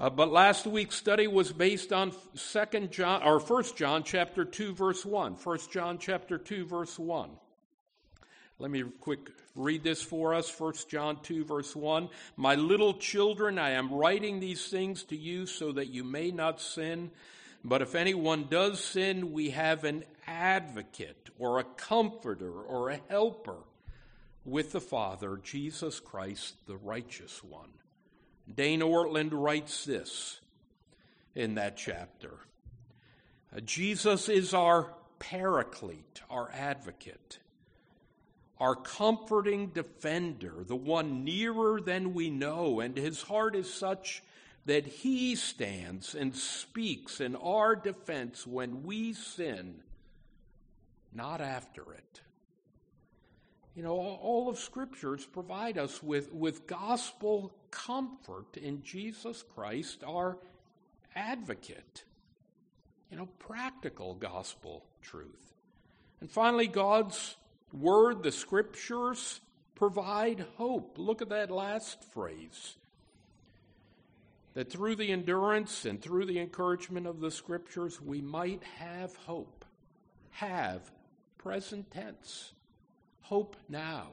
Uh, 0.00 0.08
but 0.08 0.32
last 0.32 0.66
week's 0.66 0.96
study 0.96 1.26
was 1.26 1.52
based 1.52 1.92
on 1.92 2.10
Second 2.34 2.90
John 2.90 3.22
or 3.22 3.38
First 3.38 3.76
John 3.76 4.02
chapter 4.02 4.46
two 4.46 4.72
verse 4.72 5.04
one. 5.04 5.36
First 5.36 5.70
John 5.70 5.98
chapter 5.98 6.38
two 6.38 6.64
verse 6.64 6.98
one. 6.98 7.28
Let 8.58 8.70
me 8.70 8.82
quick 9.00 9.28
read 9.54 9.84
this 9.84 10.00
for 10.00 10.32
us. 10.32 10.48
First 10.48 10.88
John 10.88 11.18
two 11.22 11.44
verse 11.44 11.76
one. 11.76 12.08
My 12.38 12.54
little 12.54 12.94
children, 12.94 13.58
I 13.58 13.72
am 13.72 13.92
writing 13.92 14.40
these 14.40 14.68
things 14.68 15.02
to 15.04 15.16
you 15.16 15.44
so 15.44 15.72
that 15.72 15.88
you 15.88 16.02
may 16.02 16.30
not 16.30 16.62
sin. 16.62 17.10
But 17.62 17.82
if 17.82 17.94
anyone 17.94 18.46
does 18.48 18.82
sin, 18.82 19.32
we 19.34 19.50
have 19.50 19.84
an 19.84 20.04
advocate 20.26 21.28
or 21.38 21.58
a 21.58 21.64
comforter 21.64 22.50
or 22.50 22.88
a 22.88 23.00
helper 23.10 23.58
with 24.46 24.72
the 24.72 24.80
Father, 24.80 25.38
Jesus 25.42 26.00
Christ, 26.00 26.54
the 26.66 26.78
righteous 26.78 27.44
one. 27.44 27.68
Dane 28.54 28.80
Ortlund 28.80 29.30
writes 29.32 29.84
this 29.84 30.40
in 31.34 31.54
that 31.54 31.76
chapter 31.76 32.32
Jesus 33.64 34.28
is 34.28 34.54
our 34.54 34.92
paraclete, 35.18 36.22
our 36.30 36.50
advocate, 36.52 37.38
our 38.58 38.76
comforting 38.76 39.68
defender, 39.68 40.64
the 40.66 40.76
one 40.76 41.24
nearer 41.24 41.80
than 41.80 42.14
we 42.14 42.30
know, 42.30 42.80
and 42.80 42.96
his 42.96 43.22
heart 43.22 43.56
is 43.56 43.72
such 43.72 44.22
that 44.66 44.86
he 44.86 45.34
stands 45.34 46.14
and 46.14 46.34
speaks 46.34 47.20
in 47.20 47.34
our 47.36 47.74
defense 47.74 48.46
when 48.46 48.82
we 48.84 49.12
sin, 49.12 49.82
not 51.12 51.40
after 51.40 51.92
it. 51.92 52.20
You 53.80 53.86
know, 53.86 53.96
all 53.96 54.50
of 54.50 54.58
scriptures 54.58 55.24
provide 55.24 55.78
us 55.78 56.02
with, 56.02 56.30
with 56.34 56.66
gospel 56.66 57.54
comfort 57.70 58.58
in 58.58 58.82
Jesus 58.82 59.42
Christ, 59.54 60.04
our 60.06 60.36
advocate. 61.16 62.04
You 63.10 63.16
know, 63.16 63.28
practical 63.38 64.16
gospel 64.16 64.84
truth. 65.00 65.54
And 66.20 66.30
finally, 66.30 66.66
God's 66.66 67.36
word, 67.72 68.22
the 68.22 68.32
scriptures, 68.32 69.40
provide 69.76 70.44
hope. 70.58 70.98
Look 70.98 71.22
at 71.22 71.30
that 71.30 71.50
last 71.50 72.04
phrase. 72.12 72.76
That 74.52 74.70
through 74.70 74.96
the 74.96 75.10
endurance 75.10 75.86
and 75.86 76.02
through 76.02 76.26
the 76.26 76.38
encouragement 76.38 77.06
of 77.06 77.20
the 77.20 77.30
scriptures, 77.30 77.98
we 77.98 78.20
might 78.20 78.62
have 78.76 79.16
hope. 79.16 79.64
Have, 80.32 80.82
present 81.38 81.90
tense. 81.90 82.52
Hope 83.30 83.54
now. 83.68 84.08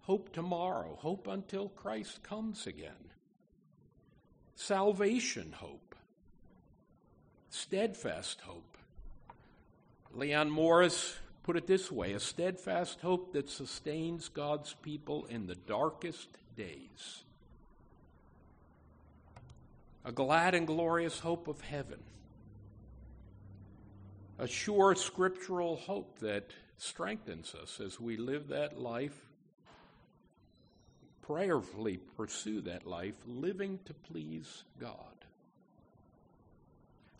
Hope 0.00 0.32
tomorrow. 0.32 0.98
Hope 1.00 1.28
until 1.28 1.68
Christ 1.68 2.20
comes 2.24 2.66
again. 2.66 3.12
Salvation 4.56 5.54
hope. 5.56 5.94
Steadfast 7.48 8.40
hope. 8.40 8.76
Leon 10.12 10.50
Morris 10.50 11.14
put 11.44 11.56
it 11.56 11.68
this 11.68 11.92
way 11.92 12.14
a 12.14 12.18
steadfast 12.18 13.00
hope 13.02 13.34
that 13.34 13.48
sustains 13.48 14.28
God's 14.28 14.74
people 14.82 15.26
in 15.26 15.46
the 15.46 15.54
darkest 15.54 16.26
days. 16.56 17.22
A 20.04 20.10
glad 20.10 20.56
and 20.56 20.66
glorious 20.66 21.20
hope 21.20 21.46
of 21.46 21.60
heaven. 21.60 22.00
A 24.40 24.48
sure 24.48 24.96
scriptural 24.96 25.76
hope 25.76 26.18
that 26.18 26.50
strengthens 26.82 27.54
us 27.54 27.80
as 27.80 28.00
we 28.00 28.16
live 28.16 28.48
that 28.48 28.80
life, 28.80 29.16
prayerfully 31.22 31.96
pursue 32.16 32.60
that 32.60 32.84
life, 32.84 33.14
living 33.24 33.78
to 33.84 33.94
please 33.94 34.64
God. 34.80 34.96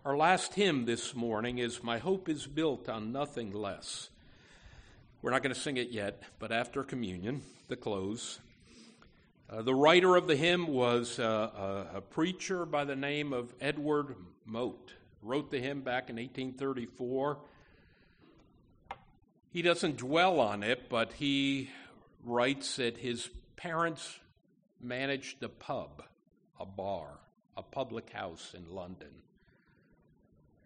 Our 0.04 0.16
last 0.16 0.54
hymn 0.54 0.84
this 0.84 1.14
morning 1.14 1.58
is 1.58 1.84
My 1.84 1.98
Hope 1.98 2.28
is 2.28 2.44
Built 2.44 2.88
on 2.88 3.12
Nothing 3.12 3.52
Less. 3.52 4.10
We're 5.22 5.30
not 5.30 5.44
going 5.44 5.54
to 5.54 5.60
sing 5.60 5.76
it 5.76 5.90
yet, 5.90 6.24
but 6.40 6.50
after 6.50 6.82
communion, 6.82 7.42
the 7.68 7.76
close. 7.76 8.40
Uh, 9.48 9.62
the 9.62 9.74
writer 9.74 10.16
of 10.16 10.26
the 10.26 10.34
hymn 10.34 10.66
was 10.66 11.20
uh, 11.20 11.86
a, 11.92 11.98
a, 11.98 12.00
preacher 12.00 12.66
by 12.66 12.84
the 12.84 12.96
name 12.96 13.32
of 13.32 13.54
Edward 13.60 14.16
Mote. 14.44 14.94
Wrote 15.22 15.52
the 15.52 15.60
hymn 15.60 15.82
back 15.82 16.10
in 16.10 16.16
1834 16.16 17.38
he 19.52 19.60
doesn't 19.60 19.98
dwell 19.98 20.40
on 20.40 20.62
it, 20.62 20.88
but 20.88 21.12
he 21.12 21.68
writes 22.24 22.76
that 22.76 22.96
his 22.96 23.28
parents 23.56 24.18
managed 24.80 25.42
a 25.42 25.48
pub, 25.48 26.02
a 26.58 26.64
bar, 26.64 27.10
a 27.56 27.62
public 27.62 28.10
house 28.10 28.54
in 28.56 28.74
London. 28.74 29.10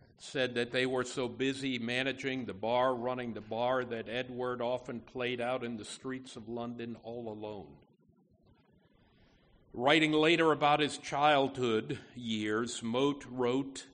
It 0.03 0.23
said 0.23 0.55
that 0.55 0.71
they 0.71 0.87
were 0.87 1.03
so 1.03 1.27
busy 1.27 1.81
managing 1.81 2.47
the 2.47 2.55
bar, 2.55 2.95
running 2.95 3.35
the 3.35 3.41
bar, 3.41 3.85
that 3.85 4.09
Edward 4.09 4.63
often 4.63 5.01
played 5.01 5.41
out 5.41 5.65
in 5.65 5.77
the 5.77 5.85
streets 5.85 6.37
of 6.37 6.49
London 6.49 6.97
all 7.03 7.29
alone. 7.29 7.75
Writing 9.75 10.13
later 10.13 10.53
about 10.53 10.79
his 10.79 10.97
childhood 10.97 11.99
years, 12.15 12.85
Mote 12.85 13.25
wrote, 13.29 13.85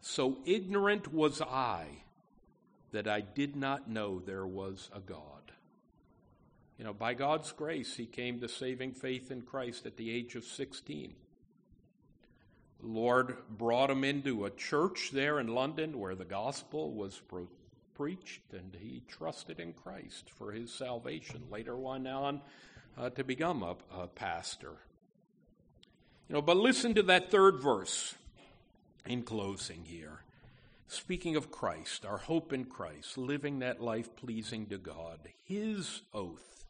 So 0.00 0.38
ignorant 0.46 1.12
was 1.12 1.42
I 1.42 2.03
that 2.94 3.08
I 3.08 3.20
did 3.20 3.56
not 3.56 3.90
know 3.90 4.20
there 4.20 4.46
was 4.46 4.88
a 4.94 5.00
God. 5.00 5.52
You 6.78 6.84
know, 6.84 6.94
by 6.94 7.14
God's 7.14 7.50
grace, 7.50 7.96
he 7.96 8.06
came 8.06 8.40
to 8.40 8.48
saving 8.48 8.92
faith 8.92 9.32
in 9.32 9.42
Christ 9.42 9.84
at 9.84 9.96
the 9.96 10.10
age 10.10 10.36
of 10.36 10.44
16. 10.44 11.12
The 12.80 12.86
Lord 12.86 13.36
brought 13.50 13.90
him 13.90 14.04
into 14.04 14.44
a 14.44 14.50
church 14.50 15.10
there 15.12 15.40
in 15.40 15.48
London 15.48 15.98
where 15.98 16.14
the 16.14 16.24
gospel 16.24 16.92
was 16.92 17.20
pro- 17.28 17.48
preached, 17.94 18.52
and 18.52 18.76
he 18.80 19.02
trusted 19.08 19.58
in 19.58 19.72
Christ 19.72 20.30
for 20.30 20.52
his 20.52 20.72
salvation. 20.72 21.42
Later 21.50 21.76
went 21.76 22.06
on 22.06 22.42
uh, 22.96 23.10
to 23.10 23.24
become 23.24 23.64
a, 23.64 23.76
a 23.92 24.06
pastor. 24.06 24.72
You 26.28 26.34
know, 26.34 26.42
but 26.42 26.56
listen 26.56 26.94
to 26.94 27.02
that 27.04 27.32
third 27.32 27.60
verse 27.60 28.14
in 29.04 29.24
closing 29.24 29.84
here. 29.84 30.20
Speaking 30.86 31.34
of 31.34 31.50
Christ, 31.50 32.04
our 32.04 32.18
hope 32.18 32.52
in 32.52 32.66
Christ, 32.66 33.16
living 33.16 33.60
that 33.60 33.80
life 33.80 34.14
pleasing 34.16 34.66
to 34.66 34.78
God, 34.78 35.28
His 35.42 36.02
oath, 36.12 36.64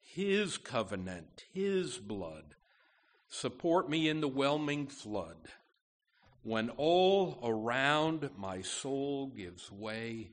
His 0.00 0.58
covenant, 0.58 1.44
His 1.52 1.98
blood, 1.98 2.56
support 3.28 3.88
me 3.88 4.08
in 4.08 4.20
the 4.20 4.28
whelming 4.28 4.86
flood. 4.86 5.48
When 6.42 6.70
all 6.70 7.38
around 7.42 8.30
my 8.36 8.62
soul 8.62 9.28
gives 9.28 9.70
way, 9.70 10.30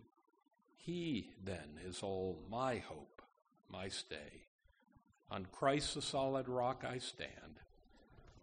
He 0.76 1.32
then 1.44 1.80
is 1.86 2.02
all 2.02 2.42
my 2.50 2.78
hope, 2.78 3.22
my 3.70 3.88
stay. 3.90 4.48
On 5.30 5.46
Christ 5.52 5.96
the 5.96 6.02
solid 6.02 6.48
rock 6.48 6.84
I 6.88 6.98
stand, 7.00 7.60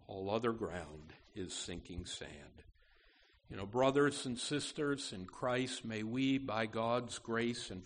all 0.07 0.29
other 0.29 0.51
ground 0.51 1.13
is 1.35 1.53
sinking 1.53 2.05
sand. 2.05 2.63
You 3.53 3.59
know, 3.59 3.67
brothers 3.67 4.25
and 4.25 4.39
sisters 4.39 5.13
in 5.13 5.25
Christ, 5.25 5.85
may 5.85 6.01
we, 6.01 6.39
by 6.39 6.65
God's 6.65 7.19
grace 7.19 7.69
and 7.69 7.83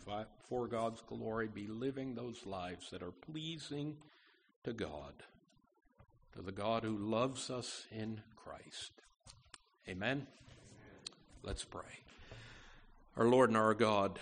for 0.48 0.66
God's 0.66 1.02
glory, 1.02 1.50
be 1.50 1.68
living 1.68 2.16
those 2.16 2.46
lives 2.46 2.90
that 2.92 3.04
are 3.04 3.12
pleasing 3.12 3.98
to 4.64 4.72
God, 4.72 5.12
to 6.38 6.42
the 6.42 6.54
God 6.54 6.84
who 6.84 6.98
loves 6.98 7.50
us 7.50 7.86
in 7.92 8.22
Christ. 8.38 8.94
Amen. 9.90 10.26
Let's 11.44 11.66
pray. 11.66 11.82
Our 13.18 13.26
Lord 13.26 13.50
and 13.50 13.58
our 13.58 13.74
God, 13.74 14.20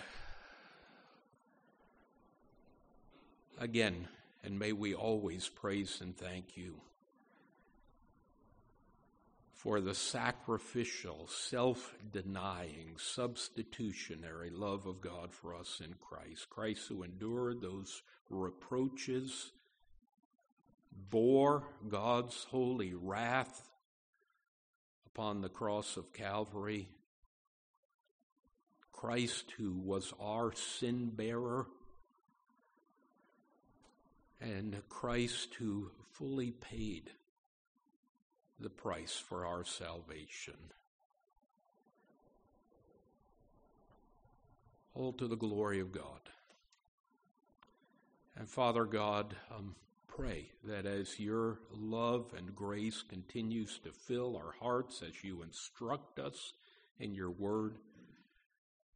again, 3.60 4.08
and 4.42 4.58
may 4.58 4.72
we 4.72 4.96
always 4.96 5.48
praise 5.48 6.00
and 6.00 6.16
thank 6.16 6.56
you 6.56 6.80
for 9.66 9.80
the 9.80 9.94
sacrificial, 9.96 11.26
self 11.26 11.92
denying, 12.12 12.94
substitutionary 12.98 14.48
love 14.48 14.86
of 14.86 15.00
God 15.00 15.32
for 15.32 15.56
us 15.56 15.82
in 15.84 15.92
Christ. 15.94 16.48
Christ 16.48 16.86
who 16.88 17.02
endured 17.02 17.60
those 17.60 18.00
reproaches, 18.30 19.50
bore 21.10 21.64
God's 21.88 22.44
holy 22.44 22.94
wrath 22.94 23.68
upon 25.08 25.40
the 25.40 25.48
cross 25.48 25.96
of 25.96 26.12
Calvary. 26.12 26.86
Christ, 28.92 29.52
who 29.58 29.72
was 29.72 30.14
our 30.20 30.52
sin 30.52 31.10
bearer, 31.12 31.66
and 34.40 34.80
Christ, 34.88 35.54
who 35.58 35.90
fully 36.12 36.52
paid 36.52 37.10
the 38.58 38.70
price 38.70 39.12
for 39.12 39.46
our 39.46 39.64
salvation. 39.64 40.54
All 44.94 45.12
to 45.14 45.28
the 45.28 45.36
glory 45.36 45.80
of 45.80 45.92
God. 45.92 46.20
And 48.36 48.48
Father 48.48 48.84
God, 48.84 49.34
um, 49.54 49.74
pray 50.08 50.46
that 50.64 50.86
as 50.86 51.20
your 51.20 51.58
love 51.70 52.32
and 52.36 52.54
grace 52.54 53.02
continues 53.02 53.78
to 53.84 53.92
fill 53.92 54.36
our 54.36 54.52
hearts 54.60 55.02
as 55.06 55.22
you 55.22 55.42
instruct 55.42 56.18
us 56.18 56.54
in 56.98 57.14
your 57.14 57.30
word, 57.30 57.76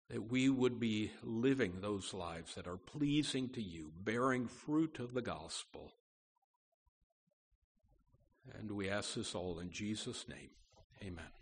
that 0.08 0.30
we 0.30 0.48
would 0.48 0.80
be 0.80 1.10
living 1.22 1.74
those 1.80 2.12
lives 2.14 2.54
that 2.54 2.66
are 2.66 2.76
pleasing 2.76 3.48
to 3.50 3.62
you, 3.62 3.92
bearing 4.02 4.46
fruit 4.46 4.98
of 4.98 5.14
the 5.14 5.22
gospel. 5.22 5.92
And 8.58 8.72
we 8.72 8.88
ask 8.88 9.14
this 9.14 9.34
all 9.34 9.58
in 9.60 9.70
Jesus' 9.70 10.26
name. 10.28 10.50
Amen. 11.02 11.39